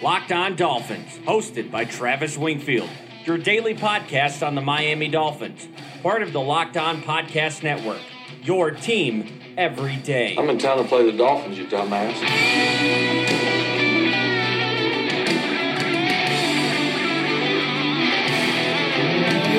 Locked 0.00 0.30
On 0.30 0.54
Dolphins, 0.54 1.18
hosted 1.26 1.72
by 1.72 1.84
Travis 1.84 2.38
Wingfield, 2.38 2.88
your 3.24 3.36
daily 3.36 3.74
podcast 3.74 4.46
on 4.46 4.54
the 4.54 4.60
Miami 4.60 5.08
Dolphins, 5.08 5.66
part 6.04 6.22
of 6.22 6.32
the 6.32 6.40
Locked 6.40 6.76
On 6.76 7.02
Podcast 7.02 7.64
Network. 7.64 7.98
Your 8.44 8.70
team 8.70 9.28
every 9.56 9.96
day. 9.96 10.36
I'm 10.38 10.48
in 10.50 10.58
town 10.58 10.78
to 10.78 10.84
play 10.84 11.04
the 11.10 11.18
Dolphins, 11.18 11.58
you 11.58 11.66
dumbass. 11.66 12.14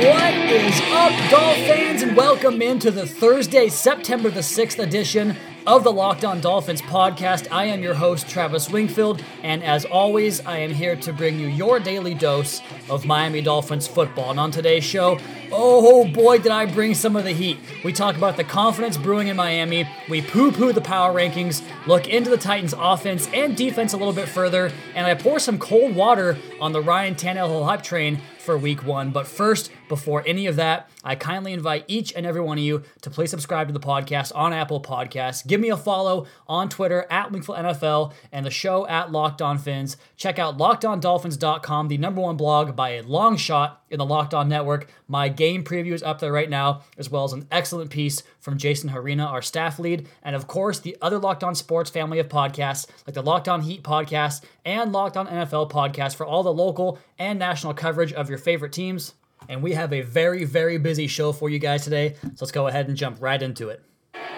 What 0.06 0.34
is 0.50 0.82
up, 0.94 1.30
Dolph 1.30 1.58
fans, 1.68 2.02
and 2.02 2.16
welcome 2.16 2.62
into 2.62 2.92
the 2.92 3.06
Thursday, 3.06 3.68
September 3.68 4.30
the 4.30 4.40
6th 4.40 4.80
edition 4.80 5.36
of 5.68 5.84
the 5.84 5.92
Locked 5.92 6.26
On 6.26 6.40
Dolphins 6.42 6.82
podcast. 6.82 7.48
I 7.52 7.66
am 7.66 7.82
your 7.82 7.94
host, 7.94 8.30
Travis 8.30 8.70
Wingfield, 8.70 9.24
and 9.44 9.64
as 9.64 9.86
always, 9.86 10.46
I 10.46 10.60
am 10.60 10.72
here 10.72 10.96
to 10.98 11.14
bring 11.14 11.40
you 11.40 11.48
your 11.48 11.80
daily 11.80 12.14
dose 12.14 12.62
of 12.90 13.06
Miami 13.06 13.42
Dolphins 13.42 13.88
football. 13.88 14.32
And 14.32 14.40
on 14.40 14.52
today's 14.52 14.84
show, 14.84 15.20
Oh, 15.52 16.04
oh 16.04 16.08
boy, 16.08 16.38
did 16.38 16.52
I 16.52 16.68
bring 16.68 16.94
some 16.94 17.16
of 17.16 17.24
the 17.24 17.32
heat. 17.32 17.58
We 17.84 17.92
talk 17.92 18.16
about 18.16 18.38
the 18.38 18.44
confidence 18.44 18.98
brewing 18.98 19.30
in 19.30 19.36
Miami, 19.36 19.90
we 20.08 20.22
poo 20.22 20.52
poo 20.52 20.72
the 20.74 20.82
power 20.82 21.12
rankings, 21.12 21.64
look 21.88 22.08
into 22.08 22.30
the 22.30 22.38
Titans' 22.38 22.76
offense 22.78 23.28
and 23.34 23.58
defense 23.58 23.94
a 23.94 23.98
little 23.98 24.14
bit 24.14 24.30
further, 24.30 24.72
and 24.94 25.08
I 25.08 25.16
pour 25.16 25.40
some 25.40 25.58
cold 25.58 25.96
water 25.96 26.38
on 26.62 26.72
the 26.72 26.82
Ryan 26.82 27.16
Tannehill 27.16 27.66
hype 27.66 27.82
train 27.82 28.22
for 28.38 28.58
week 28.58 28.84
one. 28.84 29.10
But 29.10 29.28
first, 29.28 29.72
before 29.88 30.24
any 30.26 30.46
of 30.46 30.56
that, 30.58 30.90
I 31.04 31.16
kindly 31.16 31.54
invite 31.54 31.86
each 31.88 32.14
and 32.16 32.26
every 32.26 32.42
one 32.42 32.58
of 32.58 32.64
you 32.64 32.84
to 33.02 33.10
please 33.10 33.32
subscribe 33.32 33.68
to 33.68 33.74
the 33.74 33.80
podcast 33.80 34.32
on 34.36 34.54
Apple 34.54 34.82
Podcasts. 34.82 35.46
Give 35.46 35.60
me 35.60 35.70
a 35.70 35.78
follow 35.78 36.28
on 36.48 36.70
Twitter 36.70 37.08
at 37.10 37.32
Wingfield 37.32 37.58
NFL 37.58 38.14
and 38.32 38.46
the 38.46 38.52
show 38.52 38.88
at 38.88 39.12
Locked 39.12 39.42
On 39.42 39.58
Fins. 39.58 39.98
Check 40.16 40.38
out 40.38 40.58
lockedondolphins.com, 40.58 41.88
the 41.88 41.98
number 41.98 42.22
one 42.22 42.38
blog 42.38 42.76
by 42.76 42.92
a 42.92 43.04
long 43.04 43.36
shot 43.36 43.79
in 43.92 43.98
the 43.98 44.06
Locked 44.06 44.34
On 44.34 44.48
Network. 44.48 44.90
My 45.08 45.30
game 45.30 45.64
preview 45.64 45.94
is 45.94 46.04
up 46.04 46.20
there 46.20 46.32
right 46.32 46.50
now, 46.50 46.82
as 46.98 47.10
well 47.10 47.24
as 47.24 47.34
an 47.34 47.48
excellent 47.52 47.90
piece 47.90 48.24
from 48.40 48.58
Jason 48.58 48.90
Harina, 48.90 49.28
our 49.28 49.42
staff 49.42 49.80
lead, 49.80 50.08
and 50.24 50.36
of 50.36 50.48
course 50.48 50.80
the 50.80 50.98
other 51.02 51.18
Locked 51.20 51.44
On 51.44 51.56
Sports 51.56 51.90
family 51.90 52.20
of 52.20 52.30
podcasts, 52.30 52.88
like 53.06 53.14
the 53.14 53.22
Locked 53.22 53.48
On 53.48 53.62
Heat 53.62 53.84
podcast 53.84 54.44
and 54.66 54.92
Locked 54.92 55.18
On 55.18 55.28
NFL 55.28 55.72
podcast 55.72 56.16
for 56.16 56.26
all 56.26 56.44
the 56.44 56.54
local 56.54 57.00
and 57.18 57.40
national 57.40 57.74
coverage 57.74 58.14
of 58.14 58.30
your 58.30 58.38
favorite 58.38 58.74
teams. 58.74 59.14
And 59.48 59.64
we 59.64 59.74
have 59.74 59.94
a 59.94 60.02
very, 60.02 60.44
very 60.44 60.78
busy 60.78 61.08
show 61.08 61.32
for 61.32 61.50
you 61.50 61.60
guys 61.60 61.84
today, 61.84 62.16
so 62.22 62.30
let's 62.42 62.52
go 62.52 62.68
ahead 62.68 62.88
and 62.88 62.98
jump 62.98 63.18
right 63.20 63.42
into 63.42 63.70
it. 63.70 63.82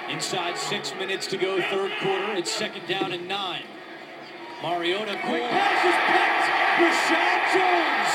Inside 0.10 0.58
six 0.58 0.94
minutes 0.96 1.28
to 1.28 1.38
go, 1.38 1.62
third 1.62 1.92
quarter. 2.02 2.34
It's 2.34 2.52
second 2.52 2.88
down 2.88 3.12
and 3.12 3.28
nine. 3.28 3.64
Mariota, 4.62 5.18
quick 5.26 5.42
pass 5.42 5.86
is 5.86 5.98
picked. 6.06 6.32
Reshad 6.82 7.42
Jones. 7.54 8.12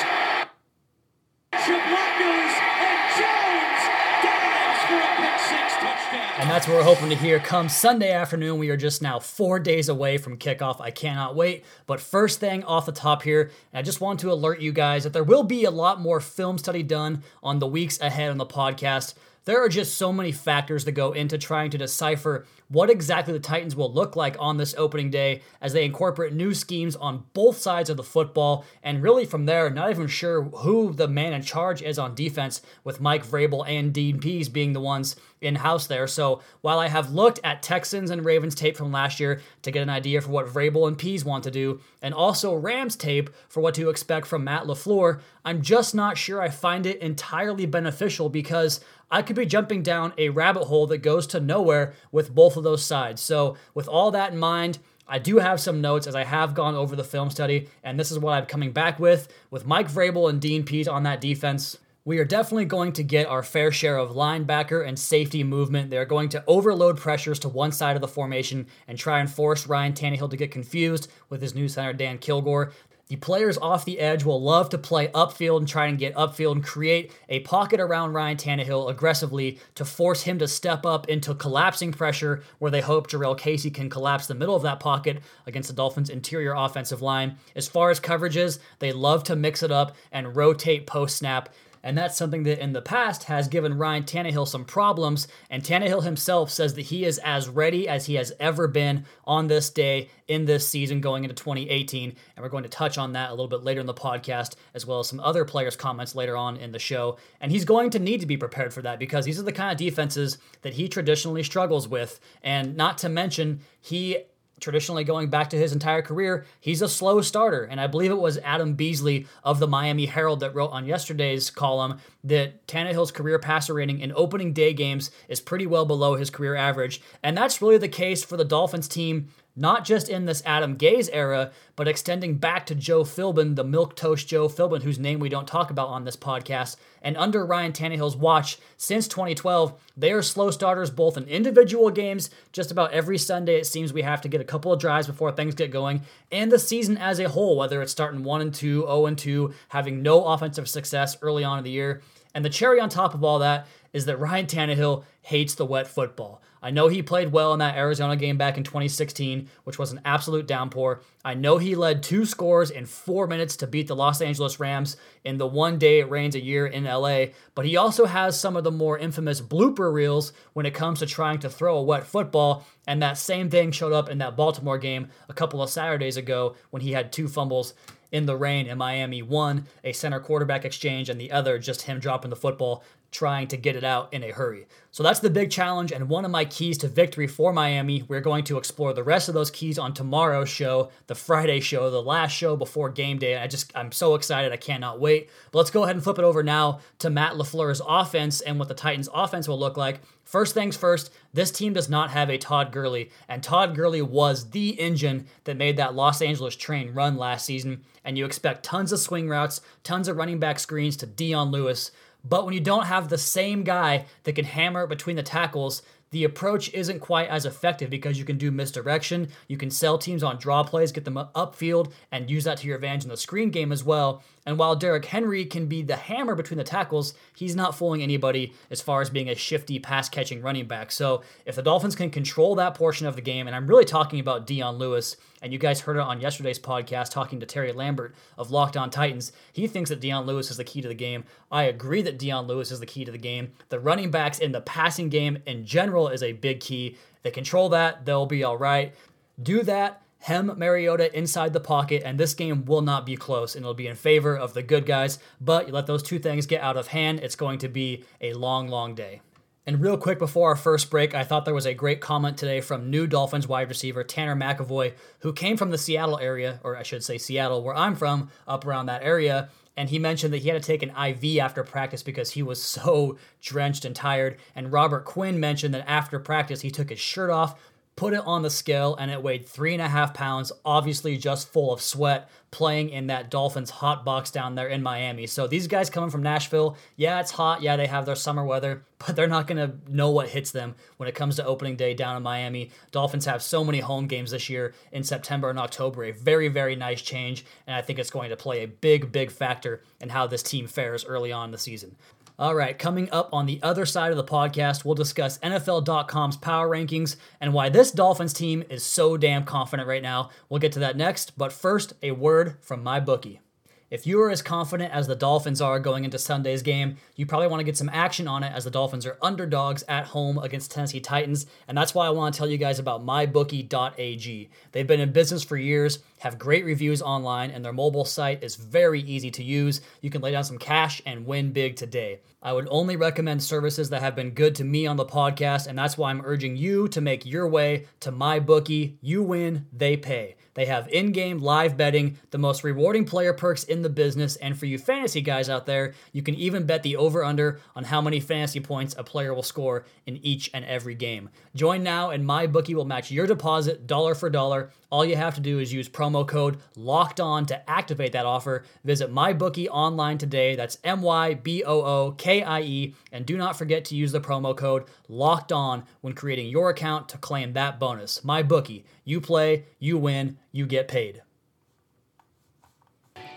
Chiblackos 1.52 2.54
and 2.86 3.00
Jones 3.18 3.82
dives 4.22 4.82
for 4.86 5.00
a 5.00 5.10
pick 5.16 5.38
six 5.40 5.74
touchdown. 5.74 6.25
And 6.38 6.50
that's 6.50 6.68
what 6.68 6.76
we're 6.76 6.82
hoping 6.82 7.08
to 7.08 7.16
hear 7.16 7.38
come 7.38 7.70
Sunday 7.70 8.12
afternoon. 8.12 8.58
We 8.58 8.68
are 8.68 8.76
just 8.76 9.00
now 9.00 9.18
four 9.18 9.58
days 9.58 9.88
away 9.88 10.18
from 10.18 10.36
kickoff. 10.36 10.82
I 10.82 10.90
cannot 10.90 11.34
wait. 11.34 11.64
But 11.86 11.98
first 11.98 12.40
thing 12.40 12.62
off 12.64 12.84
the 12.84 12.92
top 12.92 13.22
here, 13.22 13.50
I 13.72 13.80
just 13.80 14.02
want 14.02 14.20
to 14.20 14.30
alert 14.30 14.60
you 14.60 14.70
guys 14.70 15.04
that 15.04 15.14
there 15.14 15.24
will 15.24 15.44
be 15.44 15.64
a 15.64 15.70
lot 15.70 15.98
more 15.98 16.20
film 16.20 16.58
study 16.58 16.82
done 16.82 17.22
on 17.42 17.58
the 17.58 17.66
weeks 17.66 17.98
ahead 18.00 18.30
on 18.30 18.36
the 18.36 18.44
podcast. 18.44 19.14
There 19.46 19.62
are 19.62 19.68
just 19.68 19.96
so 19.96 20.12
many 20.12 20.32
factors 20.32 20.84
that 20.84 20.92
go 20.92 21.12
into 21.12 21.38
trying 21.38 21.70
to 21.70 21.78
decipher 21.78 22.46
what 22.68 22.90
exactly 22.90 23.32
the 23.32 23.38
Titans 23.38 23.76
will 23.76 23.92
look 23.92 24.16
like 24.16 24.34
on 24.40 24.56
this 24.56 24.74
opening 24.76 25.08
day 25.08 25.42
as 25.60 25.72
they 25.72 25.84
incorporate 25.84 26.32
new 26.32 26.52
schemes 26.52 26.96
on 26.96 27.24
both 27.32 27.56
sides 27.56 27.88
of 27.88 27.96
the 27.96 28.02
football. 28.02 28.64
And 28.82 29.04
really, 29.04 29.24
from 29.24 29.46
there, 29.46 29.70
not 29.70 29.90
even 29.90 30.08
sure 30.08 30.42
who 30.42 30.92
the 30.92 31.06
man 31.06 31.32
in 31.32 31.42
charge 31.42 31.80
is 31.80 31.96
on 31.96 32.16
defense, 32.16 32.60
with 32.82 33.00
Mike 33.00 33.24
Vrabel 33.24 33.64
and 33.68 33.94
Dean 33.94 34.18
Pees 34.18 34.48
being 34.48 34.72
the 34.72 34.80
ones 34.80 35.14
in 35.40 35.56
house 35.56 35.86
there. 35.86 36.06
So 36.06 36.40
while 36.62 36.80
I 36.80 36.88
have 36.88 37.12
looked 37.12 37.38
at 37.44 37.62
Texans 37.62 38.10
and 38.10 38.24
Ravens 38.24 38.54
tape 38.54 38.76
from 38.76 38.90
last 38.90 39.20
year 39.20 39.40
to 39.62 39.70
get 39.70 39.82
an 39.82 39.90
idea 39.90 40.20
for 40.20 40.30
what 40.30 40.46
Vrabel 40.46 40.88
and 40.88 40.98
Pees 40.98 41.24
want 41.24 41.44
to 41.44 41.50
do, 41.50 41.80
and 42.02 42.14
also 42.14 42.54
Rams 42.54 42.96
tape 42.96 43.30
for 43.48 43.60
what 43.60 43.74
to 43.74 43.90
expect 43.90 44.26
from 44.26 44.44
Matt 44.44 44.64
LaFleur, 44.64 45.20
I'm 45.44 45.62
just 45.62 45.94
not 45.94 46.18
sure 46.18 46.42
I 46.42 46.48
find 46.48 46.86
it 46.86 47.00
entirely 47.00 47.66
beneficial 47.66 48.28
because 48.28 48.80
I 49.10 49.22
could 49.22 49.36
be 49.36 49.46
jumping 49.46 49.82
down 49.82 50.12
a 50.18 50.30
rabbit 50.30 50.64
hole 50.64 50.86
that 50.88 50.98
goes 50.98 51.26
to 51.28 51.40
nowhere 51.40 51.94
with 52.10 52.34
both 52.34 52.56
of 52.56 52.64
those 52.64 52.84
sides. 52.84 53.22
So, 53.22 53.56
with 53.74 53.88
all 53.88 54.10
that 54.10 54.32
in 54.32 54.38
mind, 54.38 54.78
I 55.08 55.20
do 55.20 55.38
have 55.38 55.60
some 55.60 55.80
notes 55.80 56.08
as 56.08 56.16
I 56.16 56.24
have 56.24 56.54
gone 56.54 56.74
over 56.74 56.96
the 56.96 57.04
film 57.04 57.30
study, 57.30 57.68
and 57.84 57.98
this 57.98 58.10
is 58.10 58.18
what 58.18 58.32
I'm 58.32 58.46
coming 58.46 58.72
back 58.72 58.98
with 58.98 59.28
with 59.50 59.66
Mike 59.66 59.88
Vrabel 59.88 60.28
and 60.28 60.40
Dean 60.40 60.64
Pees 60.64 60.88
on 60.88 61.04
that 61.04 61.20
defense. 61.20 61.78
We 62.04 62.18
are 62.18 62.24
definitely 62.24 62.66
going 62.66 62.92
to 62.92 63.02
get 63.02 63.26
our 63.26 63.42
fair 63.42 63.72
share 63.72 63.98
of 63.98 64.10
linebacker 64.10 64.86
and 64.86 64.96
safety 64.96 65.42
movement. 65.42 65.90
They're 65.90 66.04
going 66.04 66.28
to 66.28 66.44
overload 66.46 66.98
pressures 66.98 67.40
to 67.40 67.48
one 67.48 67.72
side 67.72 67.96
of 67.96 68.00
the 68.00 68.06
formation 68.06 68.68
and 68.86 68.96
try 68.96 69.18
and 69.18 69.28
force 69.28 69.66
Ryan 69.66 69.92
Tannehill 69.92 70.30
to 70.30 70.36
get 70.36 70.52
confused 70.52 71.10
with 71.30 71.42
his 71.42 71.56
new 71.56 71.66
center, 71.66 71.92
Dan 71.92 72.18
Kilgore. 72.18 72.72
The 73.08 73.14
players 73.16 73.56
off 73.58 73.84
the 73.84 74.00
edge 74.00 74.24
will 74.24 74.42
love 74.42 74.68
to 74.70 74.78
play 74.78 75.06
upfield 75.08 75.58
and 75.58 75.68
try 75.68 75.86
and 75.86 75.96
get 75.96 76.16
upfield 76.16 76.52
and 76.52 76.64
create 76.64 77.12
a 77.28 77.38
pocket 77.40 77.78
around 77.78 78.14
Ryan 78.14 78.36
Tannehill 78.36 78.90
aggressively 78.90 79.60
to 79.76 79.84
force 79.84 80.22
him 80.22 80.40
to 80.40 80.48
step 80.48 80.84
up 80.84 81.08
into 81.08 81.32
collapsing 81.32 81.92
pressure 81.92 82.42
where 82.58 82.72
they 82.72 82.80
hope 82.80 83.06
Jurrell 83.06 83.38
Casey 83.38 83.70
can 83.70 83.88
collapse 83.88 84.26
the 84.26 84.34
middle 84.34 84.56
of 84.56 84.62
that 84.64 84.80
pocket 84.80 85.22
against 85.46 85.68
the 85.68 85.74
Dolphins' 85.76 86.10
interior 86.10 86.54
offensive 86.54 87.00
line. 87.00 87.36
As 87.54 87.68
far 87.68 87.90
as 87.90 88.00
coverages, 88.00 88.58
they 88.80 88.90
love 88.90 89.22
to 89.24 89.36
mix 89.36 89.62
it 89.62 89.70
up 89.70 89.94
and 90.10 90.34
rotate 90.34 90.88
post 90.88 91.16
snap. 91.16 91.48
And 91.86 91.96
that's 91.96 92.16
something 92.16 92.42
that 92.42 92.60
in 92.60 92.72
the 92.72 92.82
past 92.82 93.24
has 93.24 93.46
given 93.46 93.78
Ryan 93.78 94.02
Tannehill 94.02 94.48
some 94.48 94.64
problems. 94.64 95.28
And 95.48 95.62
Tannehill 95.62 96.02
himself 96.02 96.50
says 96.50 96.74
that 96.74 96.82
he 96.82 97.04
is 97.04 97.18
as 97.18 97.48
ready 97.48 97.88
as 97.88 98.06
he 98.06 98.16
has 98.16 98.32
ever 98.40 98.66
been 98.66 99.04
on 99.24 99.46
this 99.46 99.70
day 99.70 100.10
in 100.26 100.46
this 100.46 100.66
season 100.66 101.00
going 101.00 101.22
into 101.22 101.36
2018. 101.36 102.16
And 102.34 102.42
we're 102.42 102.48
going 102.48 102.64
to 102.64 102.68
touch 102.68 102.98
on 102.98 103.12
that 103.12 103.30
a 103.30 103.34
little 103.34 103.46
bit 103.46 103.62
later 103.62 103.78
in 103.78 103.86
the 103.86 103.94
podcast, 103.94 104.56
as 104.74 104.84
well 104.84 104.98
as 104.98 105.06
some 105.06 105.20
other 105.20 105.44
players' 105.44 105.76
comments 105.76 106.16
later 106.16 106.36
on 106.36 106.56
in 106.56 106.72
the 106.72 106.80
show. 106.80 107.18
And 107.40 107.52
he's 107.52 107.64
going 107.64 107.90
to 107.90 108.00
need 108.00 108.18
to 108.18 108.26
be 108.26 108.36
prepared 108.36 108.74
for 108.74 108.82
that 108.82 108.98
because 108.98 109.24
these 109.24 109.38
are 109.38 109.44
the 109.44 109.52
kind 109.52 109.70
of 109.70 109.78
defenses 109.78 110.38
that 110.62 110.74
he 110.74 110.88
traditionally 110.88 111.44
struggles 111.44 111.86
with. 111.86 112.18
And 112.42 112.76
not 112.76 112.98
to 112.98 113.08
mention, 113.08 113.60
he 113.80 114.24
traditionally 114.60 115.04
going 115.04 115.28
back 115.28 115.50
to 115.50 115.58
his 115.58 115.72
entire 115.72 116.02
career, 116.02 116.46
he's 116.60 116.82
a 116.82 116.88
slow 116.88 117.20
starter. 117.20 117.64
And 117.64 117.80
I 117.80 117.86
believe 117.86 118.10
it 118.10 118.14
was 118.14 118.38
Adam 118.38 118.74
Beasley 118.74 119.26
of 119.44 119.58
the 119.58 119.66
Miami 119.66 120.06
Herald 120.06 120.40
that 120.40 120.54
wrote 120.54 120.70
on 120.70 120.86
yesterday's 120.86 121.50
column 121.50 121.98
that 122.24 122.66
Tannehill's 122.66 123.12
career 123.12 123.38
passer 123.38 123.74
rating 123.74 124.00
in 124.00 124.12
opening 124.14 124.52
day 124.52 124.72
games 124.72 125.10
is 125.28 125.40
pretty 125.40 125.66
well 125.66 125.84
below 125.84 126.14
his 126.14 126.30
career 126.30 126.56
average. 126.56 127.02
And 127.22 127.36
that's 127.36 127.60
really 127.60 127.78
the 127.78 127.88
case 127.88 128.24
for 128.24 128.36
the 128.36 128.44
Dolphins 128.44 128.88
team 128.88 129.28
not 129.56 129.84
just 129.84 130.08
in 130.08 130.26
this 130.26 130.42
Adam 130.44 130.76
Gase 130.76 131.08
era, 131.12 131.50
but 131.74 131.88
extending 131.88 132.36
back 132.36 132.66
to 132.66 132.74
Joe 132.74 133.02
Philbin, 133.02 133.56
the 133.56 133.64
milk 133.64 133.96
toast 133.96 134.28
Joe 134.28 134.48
Philbin, 134.48 134.82
whose 134.82 134.98
name 134.98 135.18
we 135.18 135.30
don't 135.30 135.48
talk 135.48 135.70
about 135.70 135.88
on 135.88 136.04
this 136.04 136.16
podcast. 136.16 136.76
And 137.00 137.16
under 137.16 137.44
Ryan 137.46 137.72
Tannehill's 137.72 138.16
watch 138.16 138.58
since 138.76 139.08
2012, 139.08 139.72
they 139.96 140.12
are 140.12 140.22
slow 140.22 140.50
starters 140.50 140.90
both 140.90 141.16
in 141.16 141.24
individual 141.24 141.90
games. 141.90 142.28
Just 142.52 142.70
about 142.70 142.92
every 142.92 143.16
Sunday, 143.16 143.56
it 143.56 143.66
seems 143.66 143.92
we 143.92 144.02
have 144.02 144.20
to 144.20 144.28
get 144.28 144.40
a 144.40 144.44
couple 144.44 144.72
of 144.72 144.80
drives 144.80 145.06
before 145.06 145.32
things 145.32 145.54
get 145.54 145.70
going, 145.70 146.02
and 146.30 146.52
the 146.52 146.58
season 146.58 146.98
as 146.98 147.18
a 147.18 147.28
whole, 147.28 147.56
whether 147.56 147.80
it's 147.80 147.92
starting 147.92 148.22
1 148.22 148.40
and 148.42 148.54
2, 148.54 148.82
0 148.82 149.06
and 149.06 149.16
2, 149.16 149.54
having 149.68 150.02
no 150.02 150.24
offensive 150.26 150.68
success 150.68 151.16
early 151.22 151.44
on 151.44 151.58
in 151.58 151.64
the 151.64 151.70
year. 151.70 152.02
And 152.34 152.44
the 152.44 152.50
cherry 152.50 152.78
on 152.80 152.90
top 152.90 153.14
of 153.14 153.24
all 153.24 153.38
that 153.38 153.66
is 153.94 154.04
that 154.04 154.18
Ryan 154.18 154.44
Tannehill 154.44 155.04
hates 155.22 155.54
the 155.54 155.64
wet 155.64 155.88
football. 155.88 156.42
I 156.66 156.70
know 156.70 156.88
he 156.88 157.00
played 157.00 157.30
well 157.30 157.52
in 157.52 157.60
that 157.60 157.76
Arizona 157.76 158.16
game 158.16 158.38
back 158.38 158.56
in 158.56 158.64
2016, 158.64 159.48
which 159.62 159.78
was 159.78 159.92
an 159.92 160.00
absolute 160.04 160.48
downpour. 160.48 161.00
I 161.24 161.34
know 161.34 161.58
he 161.58 161.76
led 161.76 162.02
two 162.02 162.26
scores 162.26 162.72
in 162.72 162.86
four 162.86 163.28
minutes 163.28 163.54
to 163.58 163.68
beat 163.68 163.86
the 163.86 163.94
Los 163.94 164.20
Angeles 164.20 164.58
Rams 164.58 164.96
in 165.24 165.38
the 165.38 165.46
one 165.46 165.78
day 165.78 166.00
it 166.00 166.10
rains 166.10 166.34
a 166.34 166.42
year 166.42 166.66
in 166.66 166.82
LA, 166.82 167.26
but 167.54 167.66
he 167.66 167.76
also 167.76 168.06
has 168.06 168.40
some 168.40 168.56
of 168.56 168.64
the 168.64 168.72
more 168.72 168.98
infamous 168.98 169.40
blooper 169.40 169.92
reels 169.92 170.32
when 170.54 170.66
it 170.66 170.74
comes 170.74 170.98
to 170.98 171.06
trying 171.06 171.38
to 171.38 171.48
throw 171.48 171.78
a 171.78 171.82
wet 171.84 172.04
football. 172.04 172.66
And 172.84 173.00
that 173.00 173.16
same 173.16 173.48
thing 173.48 173.70
showed 173.70 173.92
up 173.92 174.08
in 174.08 174.18
that 174.18 174.36
Baltimore 174.36 174.76
game 174.76 175.06
a 175.28 175.34
couple 175.34 175.62
of 175.62 175.70
Saturdays 175.70 176.16
ago 176.16 176.56
when 176.70 176.82
he 176.82 176.90
had 176.90 177.12
two 177.12 177.28
fumbles 177.28 177.74
in 178.10 178.26
the 178.26 178.36
rain 178.36 178.66
in 178.66 178.76
Miami. 178.76 179.22
One, 179.22 179.66
a 179.84 179.92
center 179.92 180.18
quarterback 180.18 180.64
exchange, 180.64 181.08
and 181.08 181.20
the 181.20 181.30
other, 181.30 181.60
just 181.60 181.82
him 181.82 182.00
dropping 182.00 182.30
the 182.30 182.36
football 182.36 182.82
trying 183.16 183.48
to 183.48 183.56
get 183.56 183.76
it 183.76 183.82
out 183.82 184.12
in 184.12 184.22
a 184.22 184.30
hurry. 184.30 184.66
So 184.90 185.02
that's 185.02 185.20
the 185.20 185.30
big 185.30 185.50
challenge 185.50 185.90
and 185.90 186.08
one 186.08 186.26
of 186.26 186.30
my 186.30 186.44
keys 186.44 186.76
to 186.78 186.88
victory 186.88 187.26
for 187.26 187.50
Miami. 187.50 188.02
We're 188.02 188.20
going 188.20 188.44
to 188.44 188.58
explore 188.58 188.92
the 188.92 189.02
rest 189.02 189.28
of 189.28 189.34
those 189.34 189.50
keys 189.50 189.78
on 189.78 189.94
tomorrow's 189.94 190.50
show, 190.50 190.90
the 191.06 191.14
Friday 191.14 191.60
show, 191.60 191.90
the 191.90 192.02
last 192.02 192.32
show 192.32 192.56
before 192.56 192.90
game 192.90 193.18
day. 193.18 193.38
I 193.38 193.46
just 193.46 193.74
I'm 193.74 193.90
so 193.90 194.14
excited. 194.14 194.52
I 194.52 194.58
cannot 194.58 195.00
wait. 195.00 195.30
But 195.50 195.58
let's 195.58 195.70
go 195.70 195.84
ahead 195.84 195.96
and 195.96 196.04
flip 196.04 196.18
it 196.18 196.24
over 196.24 196.42
now 196.42 196.80
to 196.98 197.08
Matt 197.08 197.34
LaFleur's 197.34 197.80
offense 197.86 198.42
and 198.42 198.58
what 198.58 198.68
the 198.68 198.74
Titans 198.74 199.08
offense 199.12 199.48
will 199.48 199.58
look 199.58 199.78
like. 199.78 200.00
First 200.26 200.54
things 200.54 200.76
first, 200.76 201.12
this 201.32 201.52
team 201.52 201.72
does 201.72 201.88
not 201.88 202.10
have 202.10 202.28
a 202.28 202.36
Todd 202.36 202.72
Gurley, 202.72 203.10
and 203.28 203.44
Todd 203.44 203.76
Gurley 203.76 204.02
was 204.02 204.50
the 204.50 204.70
engine 204.80 205.26
that 205.44 205.56
made 205.56 205.76
that 205.76 205.94
Los 205.94 206.20
Angeles 206.20 206.56
train 206.56 206.92
run 206.94 207.16
last 207.16 207.46
season. 207.46 207.82
And 208.04 208.18
you 208.18 208.24
expect 208.24 208.64
tons 208.64 208.90
of 208.90 208.98
swing 208.98 209.28
routes, 209.28 209.60
tons 209.84 210.08
of 210.08 210.16
running 210.16 210.40
back 210.40 210.58
screens 210.58 210.96
to 210.96 211.06
Dion 211.06 211.52
Lewis. 211.52 211.92
But 212.28 212.44
when 212.44 212.54
you 212.54 212.60
don't 212.60 212.86
have 212.86 213.08
the 213.08 213.18
same 213.18 213.62
guy 213.62 214.06
that 214.24 214.34
can 214.34 214.44
hammer 214.44 214.84
it 214.84 214.88
between 214.88 215.16
the 215.16 215.22
tackles, 215.22 215.82
the 216.10 216.24
approach 216.24 216.72
isn't 216.72 217.00
quite 217.00 217.28
as 217.28 217.44
effective 217.44 217.90
because 217.90 218.18
you 218.18 218.24
can 218.24 218.38
do 218.38 218.50
misdirection. 218.50 219.28
You 219.48 219.56
can 219.56 219.70
sell 219.70 219.98
teams 219.98 220.22
on 220.22 220.38
draw 220.38 220.62
plays, 220.62 220.92
get 220.92 221.04
them 221.04 221.20
upfield, 221.34 221.92
and 222.12 222.30
use 222.30 222.44
that 222.44 222.58
to 222.58 222.66
your 222.66 222.76
advantage 222.76 223.04
in 223.04 223.10
the 223.10 223.16
screen 223.16 223.50
game 223.50 223.72
as 223.72 223.82
well. 223.82 224.22
And 224.46 224.56
while 224.56 224.76
Derrick 224.76 225.04
Henry 225.04 225.44
can 225.44 225.66
be 225.66 225.82
the 225.82 225.96
hammer 225.96 226.36
between 226.36 226.58
the 226.58 226.64
tackles, 226.64 227.14
he's 227.34 227.56
not 227.56 227.76
fooling 227.76 228.02
anybody 228.02 228.52
as 228.70 228.80
far 228.80 229.00
as 229.00 229.10
being 229.10 229.28
a 229.28 229.34
shifty 229.34 229.80
pass 229.80 230.08
catching 230.08 230.42
running 230.42 230.66
back. 230.66 230.92
So 230.92 231.22
if 231.44 231.56
the 231.56 231.62
Dolphins 231.62 231.96
can 231.96 232.10
control 232.10 232.54
that 232.54 232.74
portion 232.74 233.08
of 233.08 233.16
the 233.16 233.22
game, 233.22 233.48
and 233.48 233.56
I'm 233.56 233.66
really 233.66 233.84
talking 233.84 234.20
about 234.20 234.46
Dion 234.46 234.76
Lewis, 234.76 235.16
and 235.42 235.52
you 235.52 235.58
guys 235.58 235.80
heard 235.80 235.96
it 235.96 236.00
on 236.00 236.20
yesterday's 236.20 236.58
podcast 236.58 237.10
talking 237.10 237.40
to 237.40 237.46
Terry 237.46 237.72
Lambert 237.72 238.14
of 238.38 238.50
Locked 238.50 238.76
On 238.76 238.90
Titans, 238.90 239.32
he 239.52 239.66
thinks 239.66 239.90
that 239.90 240.00
Dion 240.00 240.26
Lewis 240.26 240.50
is 240.50 240.56
the 240.56 240.64
key 240.64 240.80
to 240.80 240.88
the 240.88 240.94
game. 240.94 241.24
I 241.50 241.64
agree 241.64 242.02
that 242.02 242.18
Dion 242.18 242.46
Lewis 242.46 242.70
is 242.70 242.80
the 242.80 242.86
key 242.86 243.04
to 243.04 243.12
the 243.12 243.18
game. 243.18 243.52
The 243.68 243.80
running 243.80 244.10
backs 244.10 244.38
in 244.38 244.52
the 244.52 244.60
passing 244.60 245.08
game 245.08 245.38
in 245.46 245.64
general 245.64 246.08
is 246.08 246.22
a 246.22 246.32
big 246.32 246.60
key. 246.60 246.96
They 247.22 247.30
control 247.30 247.68
that, 247.70 248.04
they'll 248.04 248.26
be 248.26 248.44
all 248.44 248.56
right. 248.56 248.94
Do 249.42 249.62
that 249.64 250.02
hem 250.20 250.52
Mariota 250.56 251.16
inside 251.16 251.52
the 251.52 251.60
pocket, 251.60 252.02
and 252.04 252.18
this 252.18 252.34
game 252.34 252.64
will 252.64 252.82
not 252.82 253.06
be 253.06 253.16
close, 253.16 253.54
and 253.54 253.64
it'll 253.64 253.74
be 253.74 253.86
in 253.86 253.94
favor 253.94 254.36
of 254.36 254.54
the 254.54 254.62
good 254.62 254.84
guys. 254.86 255.18
But 255.40 255.68
you 255.68 255.72
let 255.72 255.86
those 255.86 256.02
two 256.02 256.18
things 256.18 256.46
get 256.46 256.62
out 256.62 256.76
of 256.76 256.88
hand, 256.88 257.20
it's 257.20 257.36
going 257.36 257.58
to 257.60 257.68
be 257.68 258.04
a 258.20 258.32
long, 258.32 258.68
long 258.68 258.94
day. 258.94 259.20
And 259.68 259.80
real 259.80 259.98
quick 259.98 260.20
before 260.20 260.50
our 260.50 260.56
first 260.56 260.90
break, 260.90 261.12
I 261.12 261.24
thought 261.24 261.44
there 261.44 261.52
was 261.52 261.66
a 261.66 261.74
great 261.74 262.00
comment 262.00 262.38
today 262.38 262.60
from 262.60 262.88
new 262.88 263.08
Dolphins 263.08 263.48
wide 263.48 263.68
receiver 263.68 264.04
Tanner 264.04 264.36
McEvoy, 264.36 264.92
who 265.20 265.32
came 265.32 265.56
from 265.56 265.70
the 265.70 265.78
Seattle 265.78 266.20
area, 266.20 266.60
or 266.62 266.76
I 266.76 266.84
should 266.84 267.02
say 267.02 267.18
Seattle, 267.18 267.64
where 267.64 267.74
I'm 267.74 267.96
from, 267.96 268.30
up 268.46 268.64
around 268.64 268.86
that 268.86 269.02
area. 269.02 269.48
And 269.76 269.90
he 269.90 269.98
mentioned 269.98 270.32
that 270.32 270.42
he 270.42 270.48
had 270.48 270.62
to 270.62 270.66
take 270.66 270.84
an 270.84 270.90
IV 270.90 271.40
after 271.40 271.64
practice 271.64 272.04
because 272.04 272.30
he 272.30 272.44
was 272.44 272.62
so 272.62 273.18
drenched 273.42 273.84
and 273.84 273.96
tired. 273.96 274.36
And 274.54 274.70
Robert 274.70 275.04
Quinn 275.04 275.40
mentioned 275.40 275.74
that 275.74 275.90
after 275.90 276.20
practice, 276.20 276.60
he 276.60 276.70
took 276.70 276.90
his 276.90 277.00
shirt 277.00 277.30
off, 277.30 277.58
put 277.96 278.12
it 278.12 278.22
on 278.26 278.42
the 278.42 278.50
scale, 278.50 278.94
and 278.96 279.10
it 279.10 279.22
weighed 279.22 279.48
three 279.48 279.72
and 279.72 279.82
a 279.82 279.88
half 279.88 280.12
pounds, 280.12 280.52
obviously 280.64 281.16
just 281.16 281.50
full 281.50 281.72
of 281.72 281.80
sweat, 281.80 282.28
playing 282.50 282.90
in 282.90 283.06
that 283.06 283.30
Dolphins 283.30 283.70
hot 283.70 284.04
box 284.04 284.30
down 284.30 284.54
there 284.54 284.68
in 284.68 284.82
Miami. 284.82 285.26
So 285.26 285.46
these 285.46 285.66
guys 285.66 285.90
coming 285.90 286.10
from 286.10 286.22
Nashville, 286.22 286.76
yeah, 286.96 287.20
it's 287.20 287.32
hot. 287.32 287.62
Yeah, 287.62 287.76
they 287.76 287.86
have 287.86 288.06
their 288.06 288.14
summer 288.14 288.44
weather, 288.44 288.84
but 288.98 289.16
they're 289.16 289.26
not 289.26 289.46
going 289.46 289.56
to 289.58 289.92
know 289.92 290.10
what 290.10 290.28
hits 290.28 290.50
them 290.50 290.74
when 290.98 291.08
it 291.08 291.14
comes 291.14 291.36
to 291.36 291.46
opening 291.46 291.76
day 291.76 291.94
down 291.94 292.16
in 292.16 292.22
Miami. 292.22 292.70
Dolphins 292.92 293.24
have 293.24 293.42
so 293.42 293.64
many 293.64 293.80
home 293.80 294.06
games 294.06 294.30
this 294.30 294.50
year 294.50 294.74
in 294.92 295.02
September 295.02 295.48
and 295.48 295.58
October. 295.58 296.04
A 296.04 296.12
very, 296.12 296.48
very 296.48 296.76
nice 296.76 297.00
change, 297.00 297.46
and 297.66 297.74
I 297.74 297.80
think 297.80 297.98
it's 297.98 298.10
going 298.10 298.28
to 298.28 298.36
play 298.36 298.62
a 298.62 298.68
big, 298.68 299.10
big 299.10 299.30
factor 299.30 299.82
in 300.00 300.10
how 300.10 300.26
this 300.26 300.42
team 300.42 300.66
fares 300.66 301.04
early 301.04 301.32
on 301.32 301.46
in 301.46 301.52
the 301.52 301.58
season. 301.58 301.96
All 302.38 302.54
right, 302.54 302.78
coming 302.78 303.08
up 303.12 303.30
on 303.32 303.46
the 303.46 303.58
other 303.62 303.86
side 303.86 304.10
of 304.10 304.18
the 304.18 304.24
podcast, 304.24 304.84
we'll 304.84 304.94
discuss 304.94 305.38
NFL.com's 305.38 306.36
power 306.36 306.68
rankings 306.68 307.16
and 307.40 307.54
why 307.54 307.70
this 307.70 307.90
Dolphins 307.90 308.34
team 308.34 308.62
is 308.68 308.84
so 308.84 309.16
damn 309.16 309.44
confident 309.44 309.88
right 309.88 310.02
now. 310.02 310.28
We'll 310.50 310.60
get 310.60 310.72
to 310.72 310.80
that 310.80 310.98
next, 310.98 311.38
but 311.38 311.50
first, 311.50 311.94
a 312.02 312.10
word 312.10 312.58
from 312.60 312.82
my 312.82 313.00
bookie. 313.00 313.40
If 313.88 314.04
you 314.04 314.20
are 314.20 314.30
as 314.30 314.42
confident 314.42 314.92
as 314.92 315.06
the 315.06 315.14
Dolphins 315.14 315.60
are 315.60 315.78
going 315.78 316.04
into 316.04 316.18
Sunday's 316.18 316.62
game, 316.62 316.96
you 317.14 317.24
probably 317.24 317.46
want 317.46 317.60
to 317.60 317.64
get 317.64 317.76
some 317.76 317.88
action 317.92 318.26
on 318.26 318.42
it 318.42 318.52
as 318.52 318.64
the 318.64 318.70
Dolphins 318.70 319.06
are 319.06 319.16
underdogs 319.22 319.84
at 319.86 320.06
home 320.06 320.38
against 320.38 320.72
Tennessee 320.72 320.98
Titans, 320.98 321.46
and 321.68 321.78
that's 321.78 321.94
why 321.94 322.04
I 322.04 322.10
want 322.10 322.34
to 322.34 322.38
tell 322.38 322.48
you 322.48 322.58
guys 322.58 322.80
about 322.80 323.06
mybookie.ag. 323.06 324.50
They've 324.72 324.86
been 324.86 324.98
in 324.98 325.12
business 325.12 325.44
for 325.44 325.56
years, 325.56 326.00
have 326.18 326.36
great 326.36 326.64
reviews 326.64 327.00
online, 327.00 327.52
and 327.52 327.64
their 327.64 327.72
mobile 327.72 328.04
site 328.04 328.42
is 328.42 328.56
very 328.56 329.02
easy 329.02 329.30
to 329.30 329.44
use. 329.44 329.80
You 330.00 330.10
can 330.10 330.20
lay 330.20 330.32
down 330.32 330.42
some 330.42 330.58
cash 330.58 331.00
and 331.06 331.24
win 331.24 331.52
big 331.52 331.76
today. 331.76 332.22
I 332.42 332.54
would 332.54 332.66
only 332.70 332.96
recommend 332.96 333.44
services 333.44 333.90
that 333.90 334.02
have 334.02 334.16
been 334.16 334.30
good 334.30 334.56
to 334.56 334.64
me 334.64 334.88
on 334.88 334.96
the 334.96 335.06
podcast, 335.06 335.68
and 335.68 335.78
that's 335.78 335.96
why 335.96 336.10
I'm 336.10 336.22
urging 336.24 336.56
you 336.56 336.88
to 336.88 337.00
make 337.00 337.24
your 337.24 337.46
way 337.46 337.86
to 338.00 338.10
MyBookie. 338.10 338.96
You 339.00 339.22
win, 339.22 339.66
they 339.72 339.96
pay. 339.96 340.34
They 340.56 340.64
have 340.64 340.88
in 340.88 341.12
game 341.12 341.38
live 341.38 341.76
betting, 341.76 342.18
the 342.30 342.38
most 342.38 342.64
rewarding 342.64 343.04
player 343.04 343.32
perks 343.32 343.62
in 343.62 343.82
the 343.82 343.90
business. 343.90 344.36
And 344.36 344.58
for 344.58 344.66
you 344.66 344.78
fantasy 344.78 345.20
guys 345.20 345.48
out 345.48 345.66
there, 345.66 345.94
you 346.12 346.22
can 346.22 346.34
even 346.34 346.64
bet 346.64 346.82
the 346.82 346.96
over 346.96 347.22
under 347.22 347.60
on 347.76 347.84
how 347.84 348.00
many 348.00 348.20
fantasy 348.20 348.58
points 348.58 348.94
a 348.98 349.04
player 349.04 349.34
will 349.34 349.42
score 349.42 349.84
in 350.06 350.16
each 350.24 350.50
and 350.54 350.64
every 350.64 350.94
game. 350.94 351.28
Join 351.54 351.82
now, 351.82 352.10
and 352.10 352.26
my 352.26 352.46
bookie 352.46 352.74
will 352.74 352.86
match 352.86 353.10
your 353.10 353.26
deposit 353.26 353.86
dollar 353.86 354.14
for 354.14 354.30
dollar. 354.30 354.70
All 354.90 355.04
you 355.04 355.16
have 355.16 355.34
to 355.34 355.40
do 355.40 355.58
is 355.58 355.72
use 355.72 355.88
promo 355.88 356.26
code 356.26 356.58
locked 356.76 357.20
on 357.20 357.44
to 357.46 357.70
activate 357.70 358.12
that 358.12 358.24
offer. 358.24 358.64
Visit 358.84 359.12
MyBookie 359.12 359.68
online 359.68 360.16
today. 360.16 360.54
That's 360.54 360.78
M 360.84 361.02
Y 361.02 361.34
B 361.34 361.64
O 361.64 361.82
O 361.82 362.12
K 362.12 362.42
I 362.42 362.60
E. 362.62 362.94
And 363.12 363.26
do 363.26 363.36
not 363.36 363.58
forget 363.58 363.84
to 363.86 363.96
use 363.96 364.12
the 364.12 364.20
promo 364.20 364.56
code 364.56 364.84
locked 365.08 365.52
on 365.52 365.84
when 366.00 366.14
creating 366.14 366.48
your 366.48 366.70
account 366.70 367.08
to 367.10 367.18
claim 367.18 367.52
that 367.54 367.78
bonus. 367.78 368.20
MyBookie. 368.20 368.84
You 369.04 369.20
play, 369.20 369.64
you 369.78 369.98
win, 369.98 370.38
you 370.52 370.66
get 370.66 370.88
paid. 370.88 371.22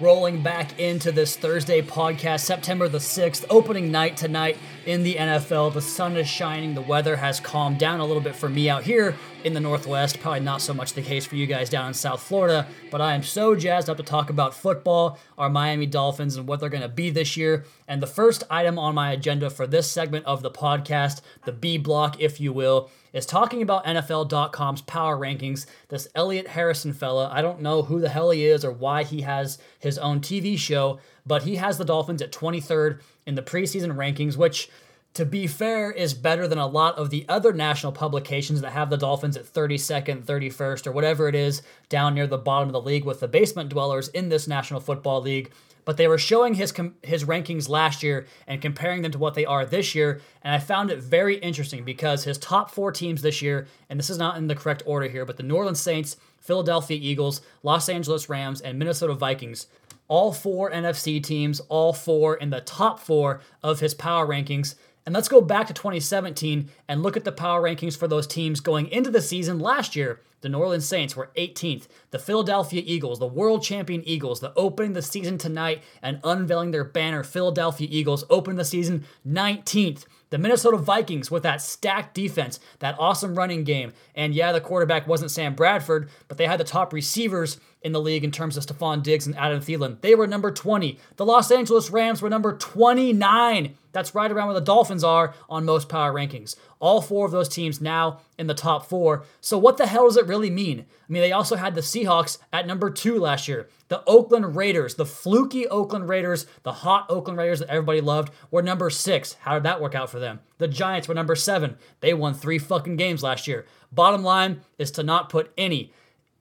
Rolling 0.01 0.41
back 0.41 0.79
into 0.79 1.11
this 1.11 1.35
Thursday 1.35 1.81
podcast, 1.81 2.41
September 2.41 2.87
the 2.87 2.99
6th, 2.99 3.45
opening 3.49 3.91
night 3.91 4.15
tonight 4.15 4.57
in 4.85 5.03
the 5.03 5.15
NFL. 5.15 5.73
The 5.73 5.81
sun 5.81 6.15
is 6.15 6.27
shining, 6.27 6.73
the 6.73 6.81
weather 6.81 7.17
has 7.17 7.41
calmed 7.41 7.79
down 7.79 7.99
a 7.99 8.05
little 8.05 8.21
bit 8.23 8.35
for 8.35 8.47
me 8.47 8.69
out 8.69 8.83
here 8.83 9.15
in 9.43 9.53
the 9.53 9.59
Northwest. 9.59 10.19
Probably 10.19 10.39
not 10.39 10.61
so 10.61 10.73
much 10.73 10.93
the 10.93 11.01
case 11.01 11.25
for 11.25 11.35
you 11.35 11.45
guys 11.45 11.69
down 11.69 11.87
in 11.87 11.93
South 11.93 12.21
Florida, 12.21 12.67
but 12.91 13.01
I 13.01 13.13
am 13.13 13.23
so 13.23 13.55
jazzed 13.55 13.89
up 13.89 13.97
to 13.97 14.03
talk 14.03 14.29
about 14.29 14.53
football, 14.53 15.17
our 15.37 15.49
Miami 15.49 15.85
Dolphins, 15.85 16.35
and 16.35 16.47
what 16.47 16.59
they're 16.59 16.69
going 16.69 16.81
to 16.81 16.89
be 16.89 17.09
this 17.09 17.37
year. 17.37 17.65
And 17.87 18.01
the 18.01 18.07
first 18.07 18.43
item 18.49 18.77
on 18.77 18.95
my 18.95 19.11
agenda 19.11 19.49
for 19.49 19.65
this 19.65 19.89
segment 19.89 20.25
of 20.25 20.41
the 20.41 20.51
podcast, 20.51 21.21
the 21.45 21.51
B 21.51 21.77
block, 21.77 22.19
if 22.19 22.39
you 22.39 22.51
will, 22.51 22.89
is 23.13 23.25
talking 23.25 23.61
about 23.61 23.85
NFL.com's 23.85 24.81
power 24.81 25.17
rankings. 25.17 25.65
This 25.87 26.07
Elliot 26.15 26.47
Harrison 26.47 26.93
fella, 26.93 27.29
I 27.31 27.41
don't 27.41 27.61
know 27.61 27.83
who 27.83 27.99
the 27.99 28.09
hell 28.09 28.31
he 28.31 28.45
is 28.45 28.63
or 28.63 28.71
why 28.71 29.03
he 29.03 29.21
has 29.21 29.57
his 29.79 29.97
own 29.97 30.19
TV 30.19 30.57
show, 30.57 30.99
but 31.25 31.43
he 31.43 31.55
has 31.55 31.77
the 31.77 31.85
Dolphins 31.85 32.21
at 32.21 32.31
23rd 32.31 33.01
in 33.25 33.35
the 33.35 33.41
preseason 33.41 33.95
rankings, 33.95 34.37
which 34.37 34.69
to 35.15 35.25
be 35.25 35.47
fair, 35.47 35.91
is 35.91 36.13
better 36.13 36.47
than 36.47 36.59
a 36.59 36.67
lot 36.67 36.97
of 36.97 37.09
the 37.09 37.25
other 37.27 37.51
national 37.51 37.91
publications 37.91 38.61
that 38.61 38.71
have 38.71 38.89
the 38.89 38.97
Dolphins 38.97 39.35
at 39.35 39.45
32nd, 39.45 40.23
31st, 40.23 40.87
or 40.87 40.91
whatever 40.91 41.27
it 41.27 41.35
is 41.35 41.61
down 41.89 42.13
near 42.13 42.27
the 42.27 42.37
bottom 42.37 42.69
of 42.69 42.73
the 42.73 42.81
league 42.81 43.05
with 43.05 43.19
the 43.19 43.27
basement 43.27 43.69
dwellers 43.69 44.07
in 44.09 44.29
this 44.29 44.47
National 44.47 44.79
Football 44.79 45.21
League. 45.21 45.51
But 45.83 45.97
they 45.97 46.07
were 46.07 46.19
showing 46.19 46.53
his 46.53 46.71
com- 46.71 46.95
his 47.01 47.23
rankings 47.23 47.67
last 47.67 48.03
year 48.03 48.27
and 48.45 48.61
comparing 48.61 49.01
them 49.01 49.11
to 49.11 49.17
what 49.17 49.33
they 49.33 49.45
are 49.45 49.65
this 49.65 49.95
year, 49.95 50.21
and 50.43 50.53
I 50.53 50.59
found 50.59 50.91
it 50.91 50.99
very 50.99 51.37
interesting 51.37 51.83
because 51.83 52.25
his 52.25 52.37
top 52.37 52.69
four 52.69 52.91
teams 52.91 53.23
this 53.23 53.41
year, 53.41 53.67
and 53.89 53.97
this 53.97 54.09
is 54.11 54.17
not 54.19 54.37
in 54.37 54.47
the 54.47 54.55
correct 54.55 54.83
order 54.85 55.07
here, 55.07 55.25
but 55.25 55.37
the 55.37 55.43
New 55.43 55.55
Orleans 55.55 55.79
Saints, 55.79 56.17
Philadelphia 56.39 56.99
Eagles, 57.01 57.41
Los 57.63 57.89
Angeles 57.89 58.29
Rams, 58.29 58.61
and 58.61 58.77
Minnesota 58.77 59.15
Vikings 59.15 59.65
all 60.09 60.33
four 60.33 60.71
NFC 60.71 61.23
teams, 61.23 61.61
all 61.69 61.93
four 61.93 62.35
in 62.35 62.49
the 62.49 62.61
top 62.61 62.99
four 62.99 63.39
of 63.63 63.79
his 63.79 63.93
power 63.93 64.27
rankings. 64.27 64.75
And 65.09 65.15
let's 65.15 65.27
go 65.27 65.41
back 65.41 65.65
to 65.65 65.73
2017 65.73 66.69
and 66.87 67.01
look 67.01 67.17
at 67.17 67.23
the 67.23 67.31
power 67.31 67.63
rankings 67.63 67.97
for 67.97 68.07
those 68.07 68.27
teams 68.27 68.59
going 68.59 68.85
into 68.89 69.09
the 69.09 69.23
season 69.23 69.57
last 69.57 69.95
year. 69.95 70.21
The 70.41 70.49
New 70.49 70.59
Orleans 70.59 70.85
Saints 70.85 71.15
were 71.15 71.31
18th. 71.35 71.87
The 72.11 72.19
Philadelphia 72.19 72.83
Eagles, 72.85 73.17
the 73.17 73.25
world 73.25 73.63
champion 73.63 74.03
Eagles, 74.05 74.39
the 74.39 74.53
opening 74.55 74.93
the 74.93 75.01
season 75.01 75.39
tonight 75.39 75.81
and 76.03 76.19
unveiling 76.23 76.69
their 76.69 76.83
banner, 76.83 77.23
Philadelphia 77.23 77.87
Eagles, 77.89 78.23
open 78.29 78.55
the 78.55 78.63
season 78.63 79.03
19th. 79.27 80.05
The 80.29 80.37
Minnesota 80.37 80.77
Vikings 80.77 81.31
with 81.31 81.41
that 81.41 81.63
stacked 81.63 82.13
defense, 82.13 82.59
that 82.77 82.95
awesome 82.99 83.33
running 83.33 83.63
game. 83.63 83.93
And 84.13 84.35
yeah, 84.35 84.51
the 84.51 84.61
quarterback 84.61 85.07
wasn't 85.07 85.31
Sam 85.31 85.55
Bradford, 85.55 86.07
but 86.27 86.37
they 86.37 86.45
had 86.45 86.59
the 86.59 86.63
top 86.63 86.93
receivers 86.93 87.59
in 87.81 87.91
the 87.93 88.01
league 88.01 88.23
in 88.23 88.31
terms 88.31 88.57
of 88.57 88.65
Stefon 88.65 89.01
Diggs 89.01 89.25
and 89.25 89.37
Adam 89.37 89.61
Thielen. 89.61 90.01
They 90.01 90.15
were 90.15 90.27
number 90.27 90.51
20. 90.51 90.97
The 91.15 91.25
Los 91.25 91.49
Angeles 91.49 91.89
Rams 91.89 92.21
were 92.21 92.29
number 92.29 92.53
29. 92.53 93.75
That's 93.91 94.13
right 94.13 94.31
around 94.31 94.47
where 94.47 94.59
the 94.59 94.65
Dolphins 94.65 95.03
are 95.03 95.33
on 95.49 95.65
most 95.65 95.89
power 95.89 96.13
rankings. 96.13 96.55
All 96.79 97.01
four 97.01 97.25
of 97.25 97.31
those 97.31 97.49
teams 97.49 97.81
now 97.81 98.19
in 98.37 98.47
the 98.47 98.53
top 98.53 98.85
four. 98.85 99.25
So, 99.41 99.57
what 99.57 99.77
the 99.77 99.87
hell 99.87 100.05
does 100.05 100.17
it 100.17 100.27
really 100.27 100.49
mean? 100.51 100.81
I 100.81 101.11
mean, 101.11 101.21
they 101.21 101.31
also 101.31 101.55
had 101.55 101.73
the 101.73 101.81
Seahawks 101.81 102.37
at 102.53 102.67
number 102.67 102.89
two 102.91 103.17
last 103.19 103.47
year. 103.47 103.67
The 103.87 104.03
Oakland 104.05 104.55
Raiders, 104.55 104.93
the 104.93 105.05
fluky 105.05 105.67
Oakland 105.67 106.07
Raiders, 106.07 106.45
the 106.61 106.71
hot 106.71 107.07
Oakland 107.09 107.39
Raiders 107.39 107.59
that 107.59 107.69
everybody 107.69 108.01
loved, 108.01 108.31
were 108.51 108.61
number 108.61 108.91
six. 108.91 109.33
How 109.41 109.55
did 109.55 109.63
that 109.63 109.81
work 109.81 109.95
out 109.95 110.11
for 110.11 110.19
them? 110.19 110.39
The 110.59 110.67
Giants 110.67 111.07
were 111.07 111.15
number 111.15 111.35
seven. 111.35 111.75
They 112.01 112.13
won 112.13 112.35
three 112.35 112.59
fucking 112.59 112.97
games 112.97 113.23
last 113.23 113.47
year. 113.47 113.65
Bottom 113.91 114.23
line 114.23 114.61
is 114.77 114.91
to 114.91 115.03
not 115.03 115.29
put 115.29 115.51
any, 115.57 115.91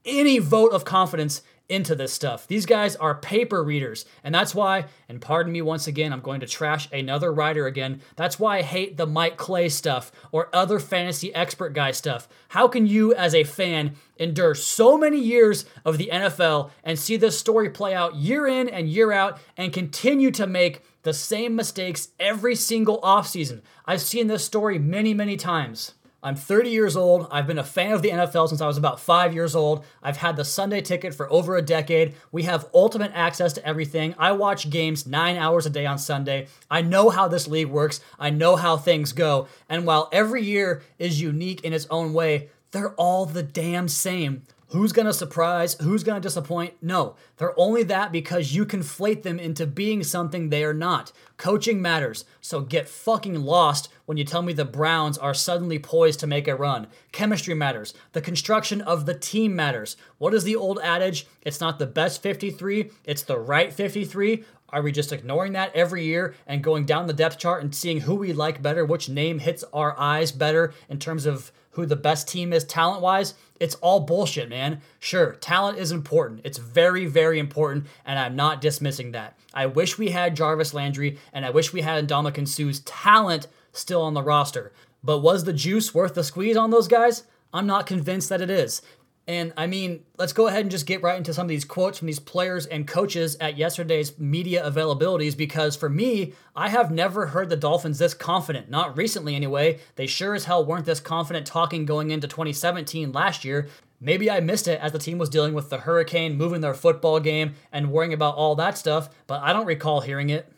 any 0.04 0.38
vote 0.38 0.72
of 0.72 0.84
confidence 0.84 1.42
into 1.68 1.94
this 1.94 2.12
stuff. 2.12 2.46
These 2.46 2.64
guys 2.66 2.96
are 2.96 3.14
paper 3.14 3.62
readers, 3.62 4.06
and 4.24 4.34
that's 4.34 4.54
why, 4.54 4.86
and 5.08 5.20
pardon 5.20 5.52
me 5.52 5.60
once 5.60 5.86
again, 5.86 6.12
I'm 6.12 6.20
going 6.20 6.40
to 6.40 6.46
trash 6.46 6.90
another 6.92 7.32
writer 7.32 7.66
again. 7.66 8.00
That's 8.16 8.38
why 8.38 8.58
I 8.58 8.62
hate 8.62 8.96
the 8.96 9.06
Mike 9.06 9.36
Clay 9.36 9.68
stuff 9.68 10.10
or 10.32 10.48
other 10.54 10.78
fantasy 10.78 11.34
expert 11.34 11.74
guy 11.74 11.90
stuff. 11.90 12.26
How 12.48 12.68
can 12.68 12.86
you, 12.86 13.14
as 13.14 13.34
a 13.34 13.44
fan, 13.44 13.96
endure 14.16 14.54
so 14.54 14.96
many 14.96 15.18
years 15.18 15.66
of 15.84 15.98
the 15.98 16.08
NFL 16.10 16.70
and 16.82 16.98
see 16.98 17.16
this 17.16 17.38
story 17.38 17.68
play 17.68 17.94
out 17.94 18.16
year 18.16 18.46
in 18.46 18.68
and 18.68 18.88
year 18.88 19.12
out 19.12 19.38
and 19.56 19.72
continue 19.72 20.30
to 20.32 20.46
make 20.46 20.82
the 21.02 21.12
same 21.12 21.54
mistakes 21.54 22.08
every 22.18 22.54
single 22.54 23.00
offseason? 23.02 23.60
I've 23.84 24.00
seen 24.00 24.26
this 24.26 24.44
story 24.44 24.78
many, 24.78 25.12
many 25.12 25.36
times. 25.36 25.92
I'm 26.20 26.34
30 26.34 26.70
years 26.70 26.96
old. 26.96 27.28
I've 27.30 27.46
been 27.46 27.58
a 27.58 27.64
fan 27.64 27.92
of 27.92 28.02
the 28.02 28.10
NFL 28.10 28.48
since 28.48 28.60
I 28.60 28.66
was 28.66 28.76
about 28.76 28.98
five 28.98 29.32
years 29.32 29.54
old. 29.54 29.84
I've 30.02 30.16
had 30.16 30.36
the 30.36 30.44
Sunday 30.44 30.80
ticket 30.80 31.14
for 31.14 31.30
over 31.32 31.56
a 31.56 31.62
decade. 31.62 32.14
We 32.32 32.42
have 32.42 32.68
ultimate 32.74 33.12
access 33.14 33.52
to 33.52 33.64
everything. 33.64 34.16
I 34.18 34.32
watch 34.32 34.68
games 34.68 35.06
nine 35.06 35.36
hours 35.36 35.64
a 35.64 35.70
day 35.70 35.86
on 35.86 35.96
Sunday. 35.96 36.48
I 36.68 36.82
know 36.82 37.10
how 37.10 37.28
this 37.28 37.46
league 37.46 37.68
works. 37.68 38.00
I 38.18 38.30
know 38.30 38.56
how 38.56 38.76
things 38.76 39.12
go. 39.12 39.46
And 39.68 39.86
while 39.86 40.08
every 40.10 40.42
year 40.42 40.82
is 40.98 41.20
unique 41.20 41.62
in 41.62 41.72
its 41.72 41.86
own 41.88 42.12
way, 42.12 42.48
they're 42.72 42.94
all 42.94 43.24
the 43.24 43.44
damn 43.44 43.86
same. 43.86 44.42
Who's 44.70 44.92
going 44.92 45.06
to 45.06 45.14
surprise? 45.14 45.78
Who's 45.80 46.04
going 46.04 46.20
to 46.20 46.26
disappoint? 46.26 46.74
No. 46.82 47.16
They're 47.38 47.58
only 47.58 47.84
that 47.84 48.12
because 48.12 48.54
you 48.54 48.66
conflate 48.66 49.22
them 49.22 49.38
into 49.38 49.66
being 49.66 50.04
something 50.04 50.50
they 50.50 50.62
are 50.62 50.74
not. 50.74 51.10
Coaching 51.38 51.80
matters, 51.80 52.26
so 52.42 52.60
get 52.60 52.86
fucking 52.86 53.42
lost 53.42 53.88
when 54.04 54.18
you 54.18 54.24
tell 54.24 54.42
me 54.42 54.52
the 54.52 54.66
Browns 54.66 55.16
are 55.16 55.32
suddenly 55.32 55.78
poised 55.78 56.20
to 56.20 56.26
make 56.26 56.46
a 56.46 56.54
run. 56.54 56.86
Chemistry 57.12 57.54
matters. 57.54 57.94
The 58.12 58.20
construction 58.20 58.82
of 58.82 59.06
the 59.06 59.14
team 59.14 59.56
matters. 59.56 59.96
What 60.18 60.34
is 60.34 60.44
the 60.44 60.56
old 60.56 60.78
adage? 60.80 61.26
It's 61.46 61.62
not 61.62 61.78
the 61.78 61.86
best 61.86 62.20
53, 62.20 62.90
it's 63.04 63.22
the 63.22 63.38
right 63.38 63.72
53. 63.72 64.44
Are 64.70 64.82
we 64.82 64.92
just 64.92 65.14
ignoring 65.14 65.54
that 65.54 65.74
every 65.74 66.04
year 66.04 66.34
and 66.46 66.62
going 66.62 66.84
down 66.84 67.06
the 67.06 67.14
depth 67.14 67.38
chart 67.38 67.62
and 67.62 67.74
seeing 67.74 68.00
who 68.00 68.16
we 68.16 68.34
like 68.34 68.60
better, 68.60 68.84
which 68.84 69.08
name 69.08 69.38
hits 69.38 69.64
our 69.72 69.98
eyes 69.98 70.30
better 70.30 70.74
in 70.90 70.98
terms 70.98 71.24
of 71.24 71.52
who 71.78 71.86
the 71.86 71.94
best 71.94 72.26
team 72.26 72.52
is 72.52 72.64
talent 72.64 73.00
wise? 73.00 73.34
It's 73.60 73.76
all 73.76 74.00
bullshit, 74.00 74.48
man. 74.48 74.80
Sure, 74.98 75.34
talent 75.34 75.78
is 75.78 75.92
important. 75.92 76.40
It's 76.42 76.58
very, 76.58 77.06
very 77.06 77.38
important, 77.38 77.86
and 78.04 78.18
I'm 78.18 78.34
not 78.34 78.60
dismissing 78.60 79.12
that. 79.12 79.38
I 79.54 79.66
wish 79.66 79.96
we 79.96 80.08
had 80.08 80.34
Jarvis 80.34 80.74
Landry, 80.74 81.18
and 81.32 81.46
I 81.46 81.50
wish 81.50 81.72
we 81.72 81.82
had 81.82 82.08
Ndamukong 82.08 82.48
Suh's 82.48 82.80
talent 82.80 83.46
still 83.72 84.02
on 84.02 84.14
the 84.14 84.24
roster. 84.24 84.72
But 85.04 85.20
was 85.20 85.44
the 85.44 85.52
juice 85.52 85.94
worth 85.94 86.14
the 86.14 86.24
squeeze 86.24 86.56
on 86.56 86.70
those 86.70 86.88
guys? 86.88 87.22
I'm 87.54 87.66
not 87.66 87.86
convinced 87.86 88.28
that 88.28 88.40
it 88.40 88.50
is. 88.50 88.82
And 89.28 89.52
I 89.58 89.66
mean, 89.66 90.04
let's 90.16 90.32
go 90.32 90.46
ahead 90.46 90.62
and 90.62 90.70
just 90.70 90.86
get 90.86 91.02
right 91.02 91.18
into 91.18 91.34
some 91.34 91.44
of 91.44 91.50
these 91.50 91.66
quotes 91.66 91.98
from 91.98 92.06
these 92.06 92.18
players 92.18 92.64
and 92.64 92.88
coaches 92.88 93.36
at 93.42 93.58
yesterday's 93.58 94.18
media 94.18 94.64
availabilities 94.64 95.36
because 95.36 95.76
for 95.76 95.90
me, 95.90 96.32
I 96.56 96.70
have 96.70 96.90
never 96.90 97.26
heard 97.26 97.50
the 97.50 97.56
Dolphins 97.56 97.98
this 97.98 98.14
confident. 98.14 98.70
Not 98.70 98.96
recently, 98.96 99.36
anyway. 99.36 99.80
They 99.96 100.06
sure 100.06 100.34
as 100.34 100.46
hell 100.46 100.64
weren't 100.64 100.86
this 100.86 100.98
confident 100.98 101.46
talking 101.46 101.84
going 101.84 102.10
into 102.10 102.26
2017 102.26 103.12
last 103.12 103.44
year. 103.44 103.68
Maybe 104.00 104.30
I 104.30 104.40
missed 104.40 104.66
it 104.66 104.80
as 104.80 104.92
the 104.92 104.98
team 104.98 105.18
was 105.18 105.28
dealing 105.28 105.52
with 105.52 105.68
the 105.68 105.78
hurricane, 105.78 106.38
moving 106.38 106.62
their 106.62 106.72
football 106.72 107.20
game, 107.20 107.52
and 107.70 107.92
worrying 107.92 108.14
about 108.14 108.36
all 108.36 108.54
that 108.54 108.78
stuff, 108.78 109.10
but 109.26 109.42
I 109.42 109.52
don't 109.52 109.66
recall 109.66 110.00
hearing 110.00 110.30
it. 110.30 110.50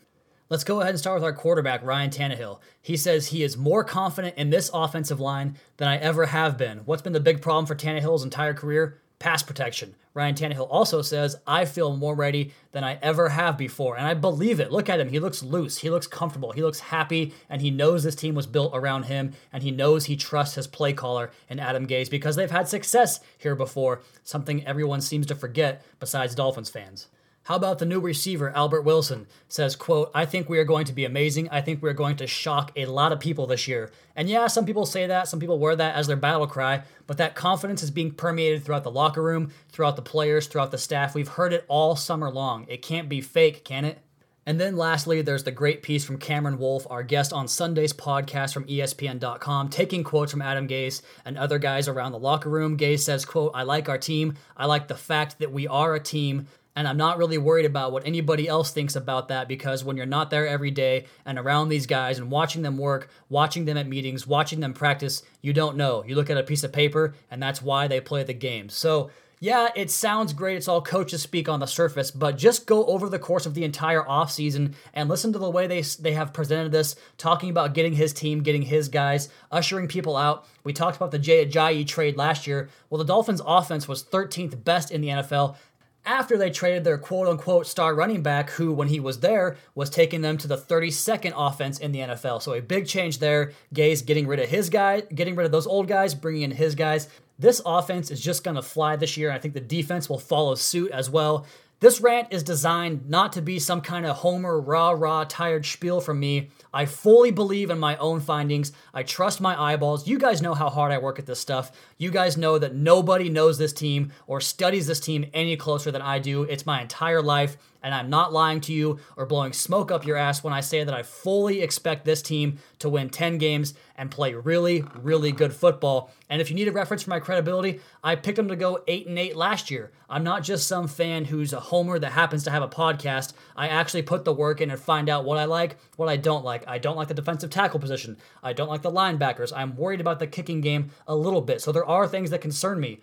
Let's 0.51 0.65
go 0.65 0.81
ahead 0.81 0.89
and 0.89 0.99
start 0.99 1.15
with 1.15 1.23
our 1.23 1.31
quarterback, 1.31 1.81
Ryan 1.81 2.09
Tannehill. 2.09 2.59
He 2.81 2.97
says 2.97 3.27
he 3.27 3.41
is 3.41 3.55
more 3.55 3.85
confident 3.85 4.35
in 4.35 4.49
this 4.49 4.69
offensive 4.73 5.21
line 5.21 5.55
than 5.77 5.87
I 5.87 5.95
ever 5.95 6.25
have 6.25 6.57
been. 6.57 6.79
What's 6.79 7.01
been 7.01 7.13
the 7.13 7.21
big 7.21 7.41
problem 7.41 7.65
for 7.65 7.73
Tannehill's 7.73 8.25
entire 8.25 8.53
career? 8.53 8.99
Pass 9.17 9.43
protection. 9.43 9.95
Ryan 10.13 10.35
Tannehill 10.35 10.67
also 10.69 11.01
says, 11.01 11.37
I 11.47 11.63
feel 11.63 11.95
more 11.95 12.15
ready 12.15 12.51
than 12.73 12.83
I 12.83 12.99
ever 13.01 13.29
have 13.29 13.57
before. 13.57 13.95
And 13.95 14.05
I 14.05 14.13
believe 14.13 14.59
it. 14.59 14.73
Look 14.73 14.89
at 14.89 14.99
him. 14.99 15.07
He 15.07 15.21
looks 15.21 15.41
loose. 15.41 15.77
He 15.77 15.89
looks 15.89 16.05
comfortable. 16.05 16.51
He 16.51 16.63
looks 16.63 16.81
happy. 16.81 17.33
And 17.49 17.61
he 17.61 17.71
knows 17.71 18.03
this 18.03 18.13
team 18.13 18.35
was 18.35 18.45
built 18.45 18.75
around 18.75 19.03
him. 19.03 19.31
And 19.53 19.63
he 19.63 19.71
knows 19.71 20.03
he 20.03 20.17
trusts 20.17 20.55
his 20.55 20.67
play 20.67 20.91
caller 20.91 21.31
and 21.49 21.61
Adam 21.61 21.87
Gase 21.87 22.09
because 22.09 22.35
they've 22.35 22.51
had 22.51 22.67
success 22.67 23.21
here 23.37 23.55
before, 23.55 24.01
something 24.25 24.67
everyone 24.67 24.99
seems 24.99 25.27
to 25.27 25.35
forget 25.35 25.81
besides 26.01 26.35
Dolphins 26.35 26.69
fans. 26.69 27.07
How 27.45 27.55
about 27.55 27.79
the 27.79 27.87
new 27.87 27.99
receiver, 27.99 28.51
Albert 28.51 28.83
Wilson? 28.83 29.25
Says, 29.47 29.75
quote, 29.75 30.11
I 30.13 30.25
think 30.25 30.47
we 30.47 30.59
are 30.59 30.63
going 30.63 30.85
to 30.85 30.93
be 30.93 31.05
amazing. 31.05 31.49
I 31.49 31.61
think 31.61 31.81
we're 31.81 31.93
going 31.93 32.17
to 32.17 32.27
shock 32.27 32.71
a 32.75 32.85
lot 32.85 33.11
of 33.11 33.19
people 33.19 33.47
this 33.47 33.67
year. 33.67 33.91
And 34.15 34.29
yeah, 34.29 34.45
some 34.45 34.63
people 34.63 34.85
say 34.85 35.07
that, 35.07 35.27
some 35.27 35.39
people 35.39 35.57
wear 35.57 35.75
that 35.75 35.95
as 35.95 36.05
their 36.05 36.15
battle 36.15 36.45
cry, 36.45 36.83
but 37.07 37.17
that 37.17 37.33
confidence 37.33 37.81
is 37.81 37.89
being 37.89 38.11
permeated 38.11 38.63
throughout 38.63 38.83
the 38.83 38.91
locker 38.91 39.23
room, 39.23 39.51
throughout 39.69 39.95
the 39.95 40.03
players, 40.03 40.45
throughout 40.45 40.69
the 40.69 40.77
staff. 40.77 41.15
We've 41.15 41.27
heard 41.27 41.51
it 41.51 41.65
all 41.67 41.95
summer 41.95 42.29
long. 42.29 42.67
It 42.69 42.83
can't 42.83 43.09
be 43.09 43.21
fake, 43.21 43.65
can 43.65 43.85
it? 43.85 44.03
And 44.45 44.59
then 44.59 44.75
lastly, 44.75 45.21
there's 45.21 45.43
the 45.43 45.51
great 45.51 45.83
piece 45.83 46.03
from 46.03 46.17
Cameron 46.17 46.57
Wolfe, 46.57 46.87
our 46.89 47.03
guest 47.03 47.31
on 47.31 47.47
Sunday's 47.47 47.93
podcast 47.93 48.53
from 48.53 48.65
ESPN.com, 48.65 49.69
taking 49.69 50.03
quotes 50.03 50.31
from 50.31 50.41
Adam 50.41 50.67
Gase 50.67 51.03
and 51.25 51.37
other 51.37 51.59
guys 51.59 51.87
around 51.87 52.11
the 52.11 52.19
locker 52.19 52.49
room. 52.49 52.75
Gase 52.75 53.01
says, 53.01 53.23
quote, 53.23 53.51
I 53.53 53.63
like 53.63 53.87
our 53.87 53.99
team. 53.99 54.35
I 54.57 54.65
like 54.65 54.87
the 54.87 54.95
fact 54.95 55.37
that 55.39 55.51
we 55.51 55.67
are 55.67 55.93
a 55.93 55.99
team. 55.99 56.47
And 56.75 56.87
I'm 56.87 56.97
not 56.97 57.17
really 57.17 57.37
worried 57.37 57.65
about 57.65 57.91
what 57.91 58.07
anybody 58.07 58.47
else 58.47 58.71
thinks 58.71 58.95
about 58.95 59.27
that 59.27 59.47
because 59.47 59.83
when 59.83 59.97
you're 59.97 60.05
not 60.05 60.29
there 60.29 60.47
every 60.47 60.71
day 60.71 61.05
and 61.25 61.37
around 61.37 61.69
these 61.69 61.85
guys 61.85 62.17
and 62.17 62.31
watching 62.31 62.61
them 62.61 62.77
work, 62.77 63.09
watching 63.29 63.65
them 63.65 63.77
at 63.77 63.87
meetings, 63.87 64.25
watching 64.25 64.61
them 64.61 64.73
practice, 64.73 65.23
you 65.41 65.51
don't 65.51 65.75
know. 65.75 66.03
You 66.05 66.15
look 66.15 66.29
at 66.29 66.37
a 66.37 66.43
piece 66.43 66.63
of 66.63 66.71
paper 66.71 67.13
and 67.29 67.43
that's 67.43 67.61
why 67.61 67.87
they 67.87 67.99
play 67.99 68.23
the 68.23 68.33
game. 68.33 68.69
So, 68.69 69.11
yeah, 69.43 69.69
it 69.75 69.89
sounds 69.89 70.33
great. 70.33 70.55
It's 70.55 70.67
all 70.67 70.83
coaches 70.83 71.23
speak 71.23 71.49
on 71.49 71.59
the 71.59 71.65
surface, 71.65 72.11
but 72.11 72.37
just 72.37 72.67
go 72.67 72.85
over 72.85 73.09
the 73.09 73.17
course 73.17 73.47
of 73.47 73.55
the 73.55 73.63
entire 73.63 74.03
offseason 74.03 74.75
and 74.93 75.09
listen 75.09 75.33
to 75.33 75.39
the 75.39 75.49
way 75.49 75.65
they 75.65 75.81
they 75.81 76.13
have 76.13 76.31
presented 76.31 76.71
this, 76.71 76.95
talking 77.17 77.49
about 77.49 77.73
getting 77.73 77.93
his 77.93 78.13
team, 78.13 78.43
getting 78.43 78.61
his 78.61 78.87
guys, 78.87 79.29
ushering 79.51 79.87
people 79.87 80.15
out. 80.15 80.47
We 80.63 80.73
talked 80.73 80.95
about 80.95 81.09
the 81.09 81.17
Jay 81.17 81.43
Ajayi 81.43 81.87
trade 81.87 82.17
last 82.17 82.45
year. 82.45 82.69
Well, 82.91 82.99
the 82.99 83.03
Dolphins' 83.03 83.41
offense 83.43 83.87
was 83.87 84.03
13th 84.03 84.63
best 84.63 84.91
in 84.91 85.01
the 85.01 85.07
NFL 85.07 85.55
after 86.05 86.37
they 86.37 86.49
traded 86.49 86.83
their 86.83 86.97
quote 86.97 87.27
unquote 87.27 87.67
star 87.67 87.93
running 87.93 88.23
back, 88.23 88.51
who, 88.51 88.73
when 88.73 88.87
he 88.87 88.99
was 88.99 89.19
there, 89.19 89.57
was 89.75 89.89
taking 89.89 90.21
them 90.21 90.37
to 90.37 90.47
the 90.47 90.57
32nd 90.57 91.33
offense 91.35 91.79
in 91.79 91.91
the 91.91 91.99
NFL. 91.99 92.41
So 92.41 92.53
a 92.53 92.61
big 92.61 92.87
change 92.87 93.19
there. 93.19 93.51
Gase 93.73 94.05
getting 94.05 94.27
rid 94.27 94.39
of 94.39 94.49
his 94.49 94.69
guy, 94.69 95.01
getting 95.01 95.35
rid 95.35 95.45
of 95.45 95.51
those 95.51 95.67
old 95.67 95.87
guys, 95.87 96.15
bringing 96.15 96.43
in 96.43 96.51
his 96.51 96.75
guys. 96.75 97.07
This 97.37 97.61
offense 97.65 98.11
is 98.11 98.21
just 98.21 98.43
going 98.43 98.55
to 98.55 98.61
fly 98.61 98.95
this 98.95 99.17
year. 99.17 99.31
I 99.31 99.39
think 99.39 99.53
the 99.53 99.61
defense 99.61 100.09
will 100.09 100.19
follow 100.19 100.55
suit 100.55 100.91
as 100.91 101.09
well. 101.09 101.45
This 101.81 101.99
rant 101.99 102.27
is 102.29 102.43
designed 102.43 103.09
not 103.09 103.33
to 103.33 103.41
be 103.41 103.57
some 103.57 103.81
kind 103.81 104.05
of 104.05 104.17
Homer 104.17 104.61
rah 104.61 104.91
rah 104.91 105.23
tired 105.23 105.65
spiel 105.65 105.99
from 105.99 106.19
me. 106.19 106.51
I 106.71 106.85
fully 106.85 107.31
believe 107.31 107.71
in 107.71 107.79
my 107.79 107.97
own 107.97 108.19
findings. 108.19 108.71
I 108.93 109.01
trust 109.01 109.41
my 109.41 109.59
eyeballs. 109.59 110.07
You 110.07 110.19
guys 110.19 110.43
know 110.43 110.53
how 110.53 110.69
hard 110.69 110.91
I 110.91 110.99
work 110.99 111.17
at 111.17 111.25
this 111.25 111.39
stuff. 111.39 111.71
You 111.97 112.11
guys 112.11 112.37
know 112.37 112.59
that 112.59 112.75
nobody 112.75 113.29
knows 113.29 113.57
this 113.57 113.73
team 113.73 114.11
or 114.27 114.39
studies 114.39 114.85
this 114.85 114.99
team 114.99 115.25
any 115.33 115.57
closer 115.57 115.89
than 115.89 116.03
I 116.03 116.19
do. 116.19 116.43
It's 116.43 116.67
my 116.67 116.83
entire 116.83 117.23
life 117.23 117.57
and 117.83 117.93
I'm 117.93 118.09
not 118.09 118.33
lying 118.33 118.61
to 118.61 118.73
you 118.73 118.99
or 119.17 119.25
blowing 119.25 119.53
smoke 119.53 119.91
up 119.91 120.05
your 120.05 120.17
ass 120.17 120.43
when 120.43 120.53
I 120.53 120.61
say 120.61 120.83
that 120.83 120.93
I 120.93 121.03
fully 121.03 121.61
expect 121.61 122.05
this 122.05 122.21
team 122.21 122.59
to 122.79 122.89
win 122.89 123.09
10 123.09 123.37
games 123.37 123.73
and 123.95 124.09
play 124.09 124.33
really, 124.33 124.83
really 125.01 125.31
good 125.31 125.53
football. 125.53 126.11
And 126.29 126.41
if 126.41 126.49
you 126.49 126.55
need 126.55 126.67
a 126.67 126.71
reference 126.71 127.03
for 127.03 127.09
my 127.09 127.19
credibility, 127.19 127.79
I 128.03 128.15
picked 128.15 128.37
them 128.37 128.47
to 128.47 128.55
go 128.55 128.83
8 128.87 129.07
and 129.07 129.19
8 129.19 129.35
last 129.35 129.69
year. 129.69 129.91
I'm 130.09 130.23
not 130.23 130.43
just 130.43 130.67
some 130.67 130.87
fan 130.87 131.25
who's 131.25 131.53
a 131.53 131.59
homer 131.59 131.99
that 131.99 132.11
happens 132.11 132.43
to 132.43 132.51
have 132.51 132.63
a 132.63 132.67
podcast. 132.67 133.33
I 133.55 133.67
actually 133.67 134.01
put 134.01 134.25
the 134.25 134.33
work 134.33 134.59
in 134.61 134.71
and 134.71 134.79
find 134.79 135.07
out 135.09 135.25
what 135.25 135.37
I 135.37 135.45
like, 135.45 135.77
what 135.97 136.09
I 136.09 136.17
don't 136.17 136.43
like. 136.43 136.67
I 136.67 136.77
don't 136.77 136.97
like 136.97 137.07
the 137.07 137.13
defensive 137.13 137.49
tackle 137.49 137.79
position. 137.79 138.17
I 138.43 138.53
don't 138.53 138.69
like 138.69 138.81
the 138.81 138.91
linebackers. 138.91 139.53
I'm 139.55 139.75
worried 139.75 140.01
about 140.01 140.19
the 140.19 140.27
kicking 140.27 140.61
game 140.61 140.91
a 141.07 141.15
little 141.15 141.41
bit. 141.41 141.61
So 141.61 141.71
there 141.71 141.85
are 141.85 142.07
things 142.07 142.29
that 142.31 142.41
concern 142.41 142.79
me 142.79 142.99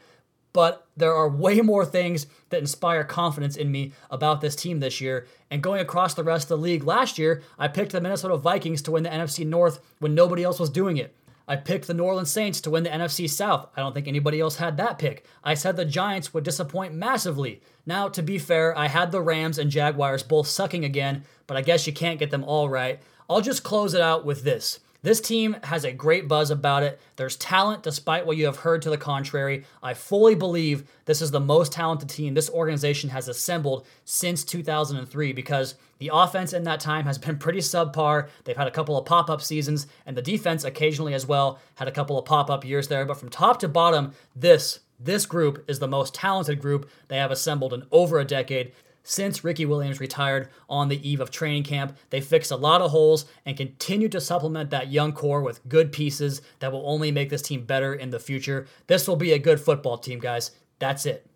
but 0.58 0.88
there 0.96 1.14
are 1.14 1.28
way 1.28 1.60
more 1.60 1.86
things 1.86 2.26
that 2.48 2.58
inspire 2.58 3.04
confidence 3.04 3.54
in 3.54 3.70
me 3.70 3.92
about 4.10 4.40
this 4.40 4.56
team 4.56 4.80
this 4.80 5.00
year. 5.00 5.24
And 5.52 5.62
going 5.62 5.80
across 5.80 6.14
the 6.14 6.24
rest 6.24 6.46
of 6.46 6.58
the 6.58 6.64
league 6.64 6.82
last 6.82 7.16
year, 7.16 7.44
I 7.60 7.68
picked 7.68 7.92
the 7.92 8.00
Minnesota 8.00 8.36
Vikings 8.36 8.82
to 8.82 8.90
win 8.90 9.04
the 9.04 9.08
NFC 9.08 9.46
North 9.46 9.78
when 10.00 10.16
nobody 10.16 10.42
else 10.42 10.58
was 10.58 10.68
doing 10.68 10.96
it. 10.96 11.14
I 11.46 11.54
picked 11.54 11.86
the 11.86 11.94
New 11.94 12.02
Orleans 12.02 12.32
Saints 12.32 12.60
to 12.62 12.70
win 12.70 12.82
the 12.82 12.90
NFC 12.90 13.30
South. 13.30 13.68
I 13.76 13.80
don't 13.82 13.94
think 13.94 14.08
anybody 14.08 14.40
else 14.40 14.56
had 14.56 14.76
that 14.78 14.98
pick. 14.98 15.24
I 15.44 15.54
said 15.54 15.76
the 15.76 15.84
Giants 15.84 16.34
would 16.34 16.42
disappoint 16.42 16.92
massively. 16.92 17.62
Now, 17.86 18.08
to 18.08 18.20
be 18.20 18.36
fair, 18.36 18.76
I 18.76 18.88
had 18.88 19.12
the 19.12 19.22
Rams 19.22 19.60
and 19.60 19.70
Jaguars 19.70 20.24
both 20.24 20.48
sucking 20.48 20.84
again, 20.84 21.22
but 21.46 21.56
I 21.56 21.62
guess 21.62 21.86
you 21.86 21.92
can't 21.92 22.18
get 22.18 22.32
them 22.32 22.42
all 22.42 22.68
right. 22.68 22.98
I'll 23.30 23.42
just 23.42 23.62
close 23.62 23.94
it 23.94 24.00
out 24.00 24.24
with 24.24 24.42
this. 24.42 24.80
This 25.02 25.20
team 25.20 25.56
has 25.62 25.84
a 25.84 25.92
great 25.92 26.26
buzz 26.26 26.50
about 26.50 26.82
it. 26.82 27.00
There's 27.14 27.36
talent 27.36 27.84
despite 27.84 28.26
what 28.26 28.36
you 28.36 28.46
have 28.46 28.56
heard 28.56 28.82
to 28.82 28.90
the 28.90 28.98
contrary. 28.98 29.64
I 29.80 29.94
fully 29.94 30.34
believe 30.34 30.90
this 31.04 31.22
is 31.22 31.30
the 31.30 31.38
most 31.38 31.72
talented 31.72 32.08
team 32.08 32.34
this 32.34 32.50
organization 32.50 33.10
has 33.10 33.28
assembled 33.28 33.86
since 34.04 34.42
2003 34.42 35.32
because 35.32 35.76
the 35.98 36.10
offense 36.12 36.52
in 36.52 36.64
that 36.64 36.80
time 36.80 37.04
has 37.04 37.16
been 37.18 37.38
pretty 37.38 37.60
subpar. 37.60 38.28
They've 38.42 38.56
had 38.56 38.66
a 38.66 38.72
couple 38.72 38.98
of 38.98 39.04
pop 39.04 39.30
up 39.30 39.40
seasons, 39.40 39.86
and 40.04 40.16
the 40.16 40.22
defense 40.22 40.64
occasionally 40.64 41.14
as 41.14 41.26
well 41.26 41.60
had 41.76 41.86
a 41.86 41.92
couple 41.92 42.18
of 42.18 42.24
pop 42.24 42.50
up 42.50 42.64
years 42.64 42.88
there. 42.88 43.04
But 43.04 43.18
from 43.18 43.28
top 43.28 43.60
to 43.60 43.68
bottom, 43.68 44.14
this 44.34 44.80
this 45.00 45.26
group 45.26 45.64
is 45.68 45.78
the 45.78 45.86
most 45.86 46.12
talented 46.12 46.60
group 46.60 46.90
they 47.06 47.18
have 47.18 47.30
assembled 47.30 47.72
in 47.72 47.84
over 47.92 48.18
a 48.18 48.24
decade 48.24 48.72
since 49.08 49.42
Ricky 49.42 49.64
Williams 49.64 50.00
retired 50.00 50.50
on 50.68 50.88
the 50.88 51.08
eve 51.08 51.20
of 51.20 51.30
training 51.30 51.62
camp. 51.62 51.96
They 52.10 52.20
fixed 52.20 52.50
a 52.50 52.56
lot 52.56 52.82
of 52.82 52.90
holes 52.90 53.24
and 53.46 53.56
continue 53.56 54.08
to 54.10 54.20
supplement 54.20 54.68
that 54.70 54.92
young 54.92 55.12
core 55.12 55.40
with 55.40 55.66
good 55.66 55.92
pieces 55.92 56.42
that 56.58 56.72
will 56.72 56.86
only 56.86 57.10
make 57.10 57.30
this 57.30 57.42
team 57.42 57.64
better 57.64 57.94
in 57.94 58.10
the 58.10 58.20
future. 58.20 58.66
This 58.86 59.08
will 59.08 59.16
be 59.16 59.32
a 59.32 59.38
good 59.38 59.60
football 59.60 59.96
team, 59.96 60.18
guys. 60.18 60.50
That's 60.78 61.06
it. 61.06 61.26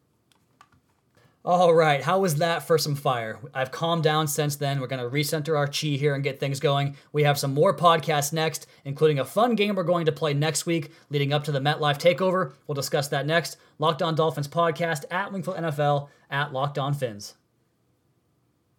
All 1.44 1.74
right, 1.74 2.02
how 2.02 2.20
was 2.20 2.36
that 2.36 2.68
for 2.68 2.78
some 2.78 2.94
fire? 2.94 3.40
I've 3.52 3.72
calmed 3.72 4.04
down 4.04 4.28
since 4.28 4.54
then. 4.54 4.78
We're 4.78 4.86
going 4.86 5.02
to 5.02 5.10
recenter 5.10 5.56
our 5.56 5.66
chi 5.66 5.96
here 5.96 6.14
and 6.14 6.22
get 6.22 6.38
things 6.38 6.60
going. 6.60 6.94
We 7.12 7.24
have 7.24 7.38
some 7.38 7.54
more 7.54 7.74
podcasts 7.74 8.32
next, 8.32 8.66
including 8.84 9.18
a 9.18 9.24
fun 9.24 9.56
game 9.56 9.74
we're 9.74 9.82
going 9.82 10.06
to 10.06 10.12
play 10.12 10.34
next 10.34 10.66
week 10.66 10.92
leading 11.10 11.32
up 11.32 11.42
to 11.44 11.52
the 11.52 11.58
MetLife 11.58 11.98
takeover. 11.98 12.52
We'll 12.66 12.74
discuss 12.74 13.08
that 13.08 13.26
next. 13.26 13.56
Locked 13.78 14.02
On 14.02 14.14
Dolphins 14.14 14.46
podcast 14.46 15.04
at 15.10 15.32
Wingfield 15.32 15.56
NFL 15.56 16.10
at 16.30 16.52
Locked 16.52 16.78
On 16.78 16.94
Fins. 16.94 17.34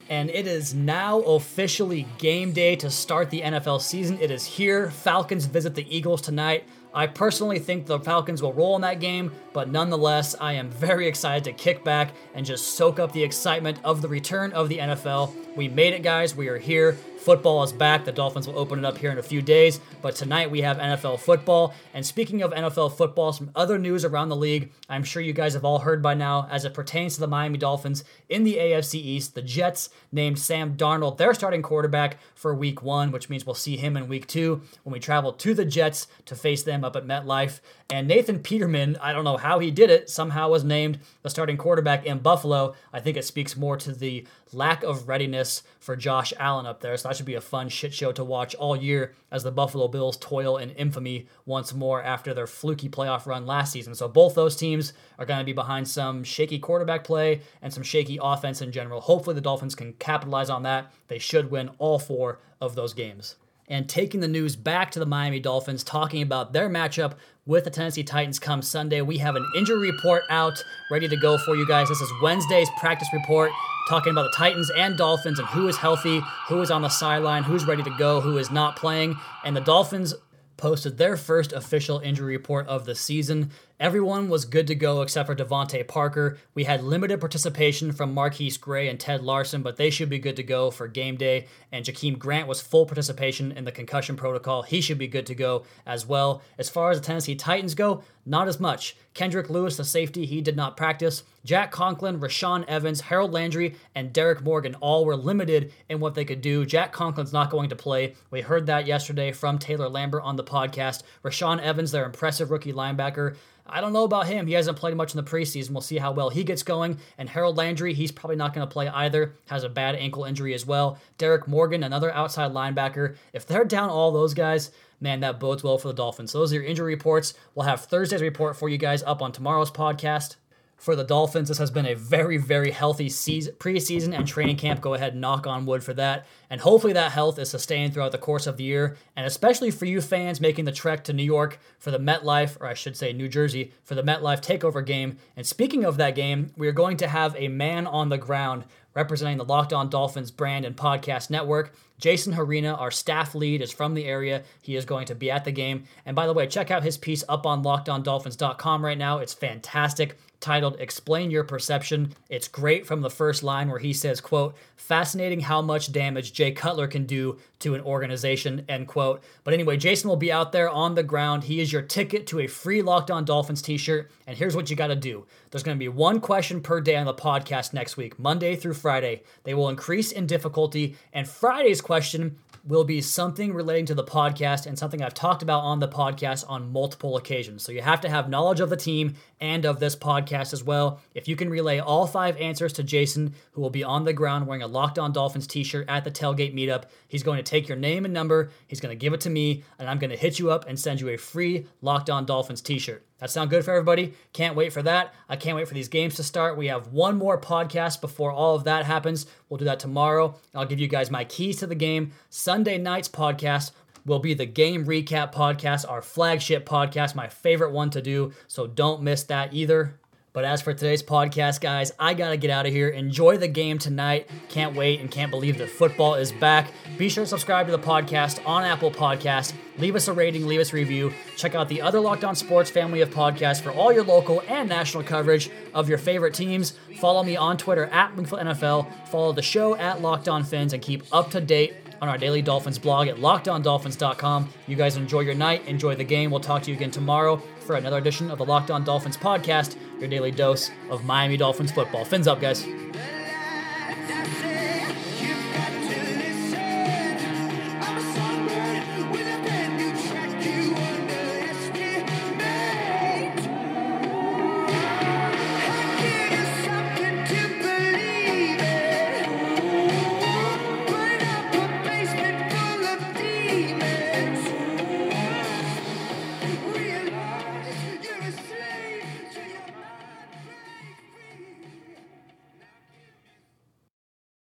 And 0.10 0.30
it 0.30 0.48
is 0.48 0.74
now 0.74 1.20
officially 1.20 2.08
game 2.18 2.52
day 2.52 2.76
to 2.78 2.90
start 2.90 3.30
the 3.30 3.42
NFL 3.42 3.82
season. 3.82 4.20
It 4.20 4.32
is 4.32 4.46
here. 4.46 4.92
Falcons 4.92 5.46
visit 5.46 5.76
the 5.76 5.96
Eagles 5.96 6.22
tonight. 6.22 6.66
I 6.96 7.08
personally 7.08 7.58
think 7.58 7.88
the 7.88 8.00
Falcons 8.00 8.44
will 8.44 8.54
roll 8.54 8.76
in 8.76 8.84
that 8.84 9.00
game, 9.00 9.32
but 9.52 9.68
nonetheless, 9.68 10.36
I 10.40 10.54
am 10.54 10.70
very 10.70 11.08
excited 11.08 11.44
to 11.46 11.54
kick 11.54 11.84
back 11.84 12.12
and 12.36 12.46
just 12.46 12.76
soak 12.76 13.00
up 13.00 13.12
the 13.12 13.24
excitement 13.24 13.80
of 13.84 14.04
the 14.04 14.08
return 14.08 14.52
of 14.52 14.70
the 14.70 14.78
NFL. 14.78 15.34
We 15.56 15.68
made 15.68 15.96
it, 15.96 16.04
guys. 16.04 16.36
We 16.36 16.50
are 16.50 16.60
here. 16.60 16.96
Football 17.24 17.64
is 17.64 17.72
back. 17.72 18.04
The 18.04 18.12
Dolphins 18.12 18.48
will 18.48 18.60
open 18.60 18.80
it 18.80 18.86
up 18.86 18.98
here 18.98 19.10
in 19.10 19.18
a 19.18 19.24
few 19.24 19.42
days. 19.42 19.80
But 20.02 20.14
tonight 20.14 20.52
we 20.52 20.60
have 20.60 20.78
NFL 20.78 21.22
football. 21.22 21.74
And 21.94 22.06
speaking 22.06 22.42
of 22.42 22.52
NFL 22.52 22.98
football, 22.98 23.32
some 23.32 23.50
other 23.56 23.80
news 23.80 24.04
around 24.04 24.28
the 24.28 24.36
league. 24.36 24.74
I'm 24.90 25.06
sure 25.06 25.22
you 25.22 25.32
guys 25.32 25.54
have 25.54 25.64
all 25.64 25.80
heard 25.80 26.02
by 26.04 26.16
now 26.16 26.50
as 26.52 26.66
it 26.66 26.74
pertains 26.74 27.16
to 27.16 27.22
the 27.22 27.28
Miami 27.28 27.58
Dolphins 27.58 28.04
in 28.28 28.44
the 28.44 28.58
AFC 28.58 28.96
East. 28.96 29.36
The 29.36 29.42
Jets 29.42 29.90
named 30.12 30.38
Sam 30.38 30.76
Darnold 30.76 31.16
their 31.18 31.34
starting 31.34 31.62
quarterback 31.62 32.18
for 32.36 32.54
week 32.54 32.84
one, 32.84 33.10
which 33.12 33.30
means 33.30 33.46
we'll 33.46 33.56
see 33.56 33.78
him 33.78 33.96
in 33.96 34.10
week 34.10 34.28
two 34.28 34.62
when 34.84 34.92
we 34.92 35.00
travel 35.00 35.32
to 35.32 35.54
the 35.54 35.64
Jets 35.64 36.08
to 36.26 36.36
face 36.36 36.64
them 36.64 36.84
up 36.84 36.98
at 36.98 37.08
MetLife. 37.08 37.62
And 37.90 38.06
Nathan 38.06 38.40
Peterman, 38.40 38.98
I 39.02 39.14
don't 39.14 39.24
know 39.24 39.38
how 39.38 39.60
he 39.60 39.72
did 39.72 39.90
it, 39.90 40.10
somehow 40.10 40.50
was 40.50 40.66
named 40.66 41.00
the 41.22 41.30
starting 41.30 41.56
quarterback 41.56 42.06
in 42.06 42.20
Buffalo. 42.20 42.76
I 42.92 43.00
think 43.00 43.16
it 43.16 43.24
speaks 43.24 43.56
more 43.56 43.78
to 43.78 43.94
the 43.94 44.26
lack 44.52 44.84
of 44.84 45.08
readiness 45.08 45.64
for 45.80 45.96
Josh 45.96 46.34
Allen 46.40 46.66
up 46.66 46.82
there. 46.82 46.96
So 46.98 47.10
that 47.14 47.18
should 47.18 47.28
be 47.28 47.36
a 47.36 47.42
fun 47.42 47.70
shit 47.70 47.94
show 47.94 48.12
to 48.12 48.24
watch 48.24 48.56
all 48.56 48.76
year 48.76 49.14
as 49.30 49.44
the 49.44 49.52
Buffalo 49.52 49.88
Bills 49.88 50.18
toil 50.18 50.58
in 50.58 50.72
infamy 50.72 51.28
once 51.46 51.72
more 51.72 52.02
after 52.02 52.34
their 52.34 52.48
fluky 52.48 52.90
playoff 52.90 53.28
run 53.28 53.46
last 53.46 53.72
season. 53.72 53.94
So 53.94 54.08
both 54.08 54.34
those 54.34 54.56
teams 54.56 54.94
are 55.20 55.26
going 55.28 55.38
to 55.38 55.46
be 55.46 55.54
behind 55.54 55.88
some 55.88 56.24
shaky 56.24 56.58
quarterback 56.58 57.04
play 57.04 57.42
and 57.62 57.72
some 57.72 57.84
shaky 57.84 58.18
offense 58.20 58.64
in 58.64 58.72
general. 58.72 59.00
Hopefully 59.00 59.36
the 59.36 59.42
Dolphins 59.42 59.76
can 59.76 59.94
capitalize 59.94 60.50
on 60.50 60.64
that. 60.64 60.92
They 61.08 61.20
should 61.20 61.52
win 61.52 61.70
all 61.78 62.00
four 62.00 62.40
of 62.60 62.74
those 62.74 62.96
games 62.96 63.36
and 63.74 63.90
taking 63.90 64.20
the 64.20 64.28
news 64.28 64.56
back 64.56 64.92
to 64.92 65.00
the 65.00 65.06
Miami 65.06 65.40
Dolphins, 65.40 65.84
talking 65.84 66.22
about 66.22 66.54
their 66.54 66.70
matchup 66.70 67.16
with 67.48 67.64
the 67.64 67.72
Tennessee 67.72 68.04
Titans 68.04 68.38
come 68.38 68.62
Sunday. 68.62 69.02
We 69.02 69.18
have 69.18 69.36
an 69.36 69.46
injury 69.58 69.92
report 69.92 70.22
out 70.30 70.64
ready 70.92 71.08
to 71.08 71.18
go 71.18 71.40
for 71.40 71.56
you 71.56 71.68
guys. 71.68 71.90
This 71.90 72.00
is 72.00 72.14
Wednesday's 72.22 72.70
practice 72.78 73.08
report 73.12 73.50
talking 73.90 74.12
about 74.12 74.30
the 74.32 74.38
Titans 74.38 74.70
and 74.78 74.96
Dolphins 74.96 75.40
and 75.40 75.48
who 75.48 75.68
is 75.68 75.76
healthy, 75.76 76.22
who 76.50 76.62
is 76.62 76.70
on 76.70 76.84
the 76.84 76.90
sideline, 76.90 77.42
who's 77.42 77.66
ready 77.66 77.82
to 77.82 77.96
go, 77.98 78.22
who 78.22 78.38
is 78.38 78.52
not 78.52 78.76
playing. 78.76 79.16
And 79.44 79.58
the 79.58 79.62
Dolphins 79.62 80.14
posted 80.56 81.00
their 81.00 81.18
first 81.18 81.52
official 81.52 81.98
injury 81.98 82.38
report 82.38 82.68
of 82.68 82.86
the 82.86 82.94
season. 82.94 83.50
Everyone 83.84 84.30
was 84.30 84.46
good 84.46 84.68
to 84.68 84.76
go 84.76 85.02
except 85.02 85.28
for 85.28 85.36
DeVante 85.36 85.86
Parker. 85.86 86.38
We 86.54 86.64
had 86.64 86.86
limited 86.86 87.20
participation 87.20 87.92
from 87.92 88.16
MarQueis 88.16 88.58
Gray 88.58 88.88
and 88.88 88.98
Ted 88.98 89.22
Larsen, 89.22 89.62
but 89.62 89.76
they 89.76 89.90
should 89.90 90.08
be 90.08 90.20
good 90.20 90.38
to 90.38 90.44
go 90.44 90.72
for 90.72 90.88
game 90.88 91.18
day. 91.18 91.48
And 91.70 91.84
Jakeem 91.84 92.18
Grant 92.18 92.48
was 92.48 92.62
full 92.62 92.86
participation 92.86 93.52
in 93.52 93.66
the 93.66 93.74
concussion 93.74 94.16
protocol. 94.16 94.62
He 94.62 94.80
should 94.80 94.98
be 94.98 95.10
good 95.10 95.26
to 95.26 95.36
go 95.36 95.66
as 95.86 96.08
well. 96.08 96.42
As 96.58 96.70
far 96.70 96.92
as 96.92 97.02
the 97.02 97.06
Tennessee 97.06 97.36
Titans 97.36 97.76
go, 97.76 98.04
not 98.26 98.48
as 98.48 98.58
much. 98.58 98.96
Kendrick 99.14 99.50
Lewis, 99.50 99.76
the 99.76 99.84
safety, 99.84 100.26
he 100.26 100.40
did 100.40 100.56
not 100.56 100.78
practice. 100.78 101.24
Jack 101.44 101.72
Conklin, 101.72 102.22
Rashaan 102.22 102.64
Evans, 102.70 103.02
Harold 103.02 103.34
Landry, 103.34 103.76
and 103.94 104.14
Derrick 104.14 104.42
Morgan 104.42 104.76
all 104.76 105.04
were 105.04 105.18
limited 105.18 105.74
in 105.90 106.00
what 106.00 106.16
they 106.16 106.24
could 106.24 106.42
do. 106.42 106.66
Jack 106.66 106.94
Conklin's 106.94 107.34
not 107.34 107.52
going 107.52 107.68
to 107.68 107.76
play. 107.76 108.16
We 108.32 108.40
heard 108.40 108.66
that 108.68 108.88
yesterday 108.88 109.34
from 109.34 109.60
Taylor 109.60 109.90
Lambert 109.90 110.24
on 110.24 110.38
the 110.38 110.44
podcast. 110.44 111.04
Rashaan 111.22 111.60
Evans, 111.60 111.92
their 111.92 112.06
impressive 112.06 112.50
rookie 112.50 112.72
linebacker, 112.72 113.36
I 113.74 113.82
don't 113.82 113.92
know 113.92 114.04
about 114.04 114.28
him. 114.28 114.46
He 114.46 114.54
hasn't 114.54 114.78
played 114.78 114.96
much 114.96 115.16
in 115.16 115.18
the 115.18 115.30
preseason. 115.30 115.72
We'll 115.72 115.82
see 115.82 115.98
how 115.98 116.12
well 116.12 116.30
he 116.30 116.44
gets 116.44 116.62
going. 116.62 117.00
And 117.18 117.28
Harold 117.28 117.58
Landry, 117.58 117.96
he's 117.96 118.12
probably 118.12 118.36
not 118.36 118.54
going 118.54 118.68
to 118.68 118.72
play 118.72 118.88
either. 118.88 119.34
Has 119.48 119.64
a 119.64 119.70
bad 119.70 119.96
ankle 119.96 120.26
injury 120.26 120.54
as 120.54 120.64
well. 120.64 121.00
Derrick 121.18 121.48
Morgan, 121.48 121.84
another 121.84 122.14
outside 122.14 122.52
linebacker. 122.52 123.16
If 123.34 123.48
they're 123.48 123.66
down 123.66 123.90
all 123.90 124.12
those 124.12 124.36
guys, 124.36 124.70
man, 125.02 125.22
that 125.22 125.40
bodes 125.40 125.64
well 125.64 125.80
for 125.80 125.88
the 125.88 125.96
Dolphins. 125.96 126.32
So 126.32 126.38
those 126.38 126.52
are 126.54 126.58
your 126.58 126.66
injury 126.66 126.94
reports. 126.94 127.34
We'll 127.56 127.66
have 127.66 127.86
Thursday's 127.86 128.22
report 128.22 128.56
for 128.56 128.70
you 128.70 128.78
guys 128.78 129.02
up 129.02 129.24
on 129.24 129.32
tomorrow's 129.32 129.72
podcast 129.72 130.36
for 130.84 130.98
the 130.98 131.04
Dolphins. 131.06 131.48
This 131.48 131.60
has 131.60 131.72
been 131.72 131.86
a 131.86 131.96
very, 131.96 132.36
very 132.36 132.72
healthy 132.72 133.08
season, 133.08 133.54
preseason 133.58 134.14
and 134.14 134.28
training 134.28 134.58
camp. 134.58 134.82
Go 134.82 134.96
ahead 134.96 135.16
knock 135.16 135.48
on 135.48 135.66
wood 135.66 135.82
for 135.82 135.94
that. 135.94 136.26
And 136.50 136.60
hopefully 136.60 136.92
that 136.92 137.14
health 137.14 137.40
is 137.40 137.50
sustained 137.50 137.94
throughout 137.94 138.12
the 138.12 138.18
course 138.18 138.48
of 138.48 138.58
the 138.58 138.66
year. 138.66 138.98
And 139.16 139.26
especially 139.26 139.72
for 139.72 139.86
you 139.86 140.02
fans 140.02 140.42
making 140.42 140.66
the 140.66 140.74
trek 140.74 141.06
to 141.06 141.14
New 141.14 141.24
York 141.24 141.58
for 141.80 141.90
the 141.90 142.00
MetLife, 142.00 142.58
or 142.60 142.68
I 142.68 142.74
should 142.74 142.98
say 142.98 143.14
New 143.14 143.30
Jersey, 143.30 143.72
for 143.86 143.96
the 143.96 144.04
MetLife 144.04 144.42
takeover 144.42 144.86
game. 144.86 145.20
And 145.38 145.48
speaking 145.48 145.86
of 145.86 145.96
that 145.98 146.16
game, 146.16 146.52
we 146.58 146.68
are 146.68 146.74
going 146.74 146.98
to 146.98 147.08
have 147.08 147.34
a 147.38 147.48
man 147.48 147.88
on 147.88 148.10
the 148.10 148.18
ground 148.18 148.66
representing 148.94 149.38
the 149.38 149.46
Locked 149.46 149.74
On 149.74 149.90
Dolphins 149.90 150.32
brand 150.32 150.66
and 150.66 150.76
podcast 150.76 151.30
network. 151.30 151.74
Jason 151.98 152.34
Harina, 152.34 152.78
our 152.78 152.92
staff 152.92 153.34
lead, 153.34 153.62
is 153.62 153.72
from 153.72 153.94
the 153.94 154.06
area. 154.06 154.44
He 154.62 154.76
is 154.76 154.84
going 154.84 155.06
to 155.06 155.16
be 155.16 155.32
at 155.32 155.46
the 155.46 155.52
game. 155.52 155.86
And 156.06 156.16
by 156.16 156.28
the 156.28 156.34
way, 156.34 156.48
check 156.48 156.70
out 156.70 156.84
his 156.84 156.98
piece 156.98 157.24
up 157.30 157.46
on 157.46 157.64
lockedondolphins.com 157.64 158.84
right 158.84 158.98
now. 158.98 159.20
It's 159.20 159.34
fantastic 159.34 160.18
titled 160.44 160.76
Explain 160.80 161.32
Your 161.32 161.46
Perception. 161.46 162.14
It's 162.30 162.50
great 162.50 162.86
from 162.86 163.02
the 163.02 163.10
first 163.10 163.42
line 163.44 163.70
where 163.70 163.80
he 163.80 163.94
says, 163.94 164.20
quote, 164.20 164.56
fascinating 164.76 165.40
how 165.40 165.62
much 165.62 165.94
damage 165.94 166.34
Jay 166.34 166.52
Cutler 166.52 166.86
can 166.86 167.06
do 167.06 167.40
to 167.60 167.74
an 167.74 167.82
organization, 167.82 168.66
end 168.68 168.90
quote. 168.90 169.24
But 169.46 169.54
anyway, 169.54 169.78
Jason 169.78 170.10
will 170.10 170.18
be 170.18 170.34
out 170.34 170.52
there 170.52 170.70
on 170.70 170.96
the 170.96 171.04
ground. 171.04 171.46
He 171.46 171.62
is 171.62 171.72
your 171.72 171.82
ticket 171.82 172.28
to 172.28 172.42
a 172.42 172.48
free 172.48 172.82
Locked 172.82 173.10
On 173.10 173.24
Dolphins 173.24 173.62
t-shirt. 173.62 174.12
And 174.28 174.38
here's 174.38 174.56
what 174.56 174.70
you 174.70 174.76
got 174.76 174.88
to 174.88 174.96
do. 174.96 175.26
There's 175.50 175.64
going 175.64 175.78
to 175.78 175.84
be 175.84 175.88
one 175.88 176.20
question 176.20 176.60
per 176.62 176.82
day 176.82 176.98
on 176.98 177.06
the 177.06 177.14
podcast 177.14 177.74
next 177.74 177.96
week, 177.96 178.20
Monday 178.20 178.58
through 178.58 178.74
Friday. 178.74 179.24
They 179.46 179.54
will 179.54 179.70
increase 179.70 180.12
in 180.12 180.28
difficulty. 180.28 180.98
And 181.14 181.26
Friday's 181.26 181.80
question 181.80 182.38
will 182.66 182.86
be 182.86 183.02
something 183.02 183.54
relating 183.54 183.86
to 183.86 183.94
the 183.94 184.04
podcast 184.04 184.66
and 184.66 184.80
something 184.80 185.02
I've 185.02 185.14
talked 185.14 185.44
about 185.44 185.64
on 185.64 185.80
the 185.80 185.88
podcast 185.88 186.46
on 186.48 186.72
multiple 186.72 187.18
occasions. 187.18 187.62
So 187.62 187.74
you 187.74 187.82
have 187.82 188.00
to 188.02 188.10
have 188.10 188.30
knowledge 188.30 188.62
of 188.62 188.70
the 188.70 188.78
team 188.78 189.16
and 189.42 189.66
of 189.66 189.80
this 189.80 189.98
podcast 189.98 190.33
as 190.34 190.64
well. 190.64 191.00
If 191.14 191.28
you 191.28 191.36
can 191.36 191.50
relay 191.50 191.80
all 191.80 192.08
five 192.08 192.36
answers 192.38 192.74
to 192.74 192.84
Jason, 192.84 193.36
who 193.52 193.62
will 193.62 193.70
be 193.70 193.84
on 193.84 194.06
the 194.06 194.14
ground 194.14 194.48
wearing 194.48 194.64
a 194.64 194.68
Locked 194.68 194.98
On 194.98 195.12
Dolphins 195.12 195.48
t 195.48 195.64
shirt 195.64 195.88
at 195.88 196.04
the 196.04 196.12
tailgate 196.12 196.56
meetup, 196.56 196.86
he's 197.08 197.24
going 197.24 197.38
to 197.38 197.44
take 197.44 197.68
your 197.68 197.78
name 197.78 198.06
and 198.06 198.14
number, 198.14 198.50
he's 198.68 198.80
going 198.80 198.98
to 198.98 199.00
give 199.00 199.14
it 199.14 199.22
to 199.22 199.30
me, 199.30 199.64
and 199.78 199.90
I'm 199.90 200.00
going 200.00 200.10
to 200.10 200.18
hit 200.18 200.40
you 200.40 200.52
up 200.52 200.68
and 200.68 200.80
send 200.80 201.02
you 201.02 201.10
a 201.10 201.18
free 201.18 201.68
Locked 201.82 202.10
On 202.10 202.26
Dolphins 202.26 202.62
t 202.62 202.80
shirt. 202.80 203.06
That 203.20 203.32
sound 203.32 203.52
good 203.52 203.64
for 203.64 203.72
everybody? 203.72 204.14
Can't 204.34 204.56
wait 204.56 204.74
for 204.74 204.82
that. 204.82 205.14
I 205.30 205.38
can't 205.38 205.56
wait 205.56 205.68
for 205.68 205.74
these 205.74 205.88
games 205.88 206.16
to 206.16 206.24
start. 206.24 206.58
We 206.58 206.68
have 206.68 206.88
one 206.88 207.18
more 207.18 207.40
podcast 207.40 208.02
before 208.02 208.32
all 208.32 208.56
of 208.56 208.66
that 208.66 208.86
happens. 208.86 209.28
We'll 209.48 209.60
do 209.60 209.66
that 209.66 209.80
tomorrow. 209.80 210.36
I'll 210.54 210.66
give 210.66 210.80
you 210.80 210.90
guys 210.90 211.10
my 211.10 211.24
keys 211.24 211.58
to 211.60 211.68
the 211.68 211.76
game. 211.76 212.12
Sunday 212.30 212.78
night's 212.78 213.08
podcast 213.08 213.72
will 214.06 214.20
be 214.20 214.34
the 214.34 214.46
game 214.46 214.86
recap 214.86 215.34
podcast, 215.34 215.90
our 215.90 216.02
flagship 216.02 216.66
podcast, 216.66 217.16
my 217.16 217.28
favorite 217.28 217.72
one 217.72 217.90
to 217.92 218.02
do. 218.02 218.34
So 218.48 218.68
don't 218.68 219.02
miss 219.02 219.24
that 219.24 219.54
either. 219.54 220.00
But 220.34 220.46
as 220.46 220.64
for 220.64 220.74
today's 220.74 221.04
podcast, 221.04 221.62
guys, 221.62 221.92
I 222.00 222.16
got 222.16 222.30
to 222.30 222.38
get 222.38 222.50
out 222.50 222.66
of 222.66 222.74
here. 222.74 222.90
Enjoy 222.90 223.38
the 223.38 223.48
game 223.48 223.78
tonight. 223.78 224.28
Can't 224.50 224.76
wait 224.76 225.00
and 225.00 225.12
can't 225.12 225.30
believe 225.30 225.60
that 225.60 225.70
football 225.70 226.16
is 226.16 226.32
back. 226.32 226.72
Be 226.98 227.08
sure 227.08 227.24
to 227.24 227.30
subscribe 227.30 227.68
to 227.68 227.72
the 227.72 227.78
podcast 227.78 228.44
on 228.44 228.64
Apple 228.64 228.90
Podcast. 228.90 229.54
Leave 229.78 229.96
us 229.96 230.08
a 230.08 230.14
rating, 230.14 230.48
leave 230.48 230.60
us 230.60 230.74
a 230.74 230.76
review. 230.76 231.14
Check 231.38 231.54
out 231.54 231.70
the 231.70 231.84
other 231.84 232.00
Locked 232.00 232.24
On 232.24 232.36
Sports 232.36 232.72
family 232.72 233.02
of 233.02 233.12
podcasts 233.12 233.62
for 233.62 233.72
all 233.72 233.94
your 233.94 234.04
local 234.04 234.42
and 234.48 234.68
national 234.68 235.04
coverage 235.04 235.52
of 235.74 235.88
your 235.88 236.00
favorite 236.00 236.34
teams. 236.34 236.74
Follow 237.00 237.24
me 237.24 237.36
on 237.36 237.56
Twitter 237.56 237.86
at 237.86 238.16
Wingfield 238.16 238.42
NFL. 238.42 239.08
Follow 239.10 239.34
the 239.34 239.42
show 239.44 239.76
at 239.76 240.02
Locked 240.02 240.28
On 240.28 240.44
Fins 240.44 240.74
and 240.74 240.82
keep 240.82 241.04
up 241.12 241.30
to 241.32 241.42
date 241.42 241.76
on 242.02 242.10
our 242.10 242.18
Daily 242.18 242.42
Dolphins 242.42 242.78
blog 242.78 243.08
at 243.08 243.16
lockedondolphins.com. 243.16 244.50
You 244.68 244.76
guys 244.76 244.98
enjoy 244.98 245.22
your 245.22 245.36
night, 245.36 245.66
enjoy 245.68 245.96
the 245.96 246.04
game. 246.04 246.32
We'll 246.32 246.42
talk 246.42 246.64
to 246.64 246.70
you 246.70 246.76
again 246.76 246.92
tomorrow 246.92 247.42
for 247.62 247.76
another 247.78 247.98
edition 247.98 248.30
of 248.30 248.40
the 248.40 248.46
Locked 248.46 248.72
On 248.72 248.84
Dolphins 248.84 249.16
podcast, 249.16 249.78
your 250.04 250.10
daily 250.10 250.32
dose 250.32 250.70
of 250.90 251.06
Miami 251.06 251.38
Dolphins 251.38 251.72
football. 251.72 252.04
Fins 252.04 252.28
up, 252.28 252.42
guys. 252.42 252.66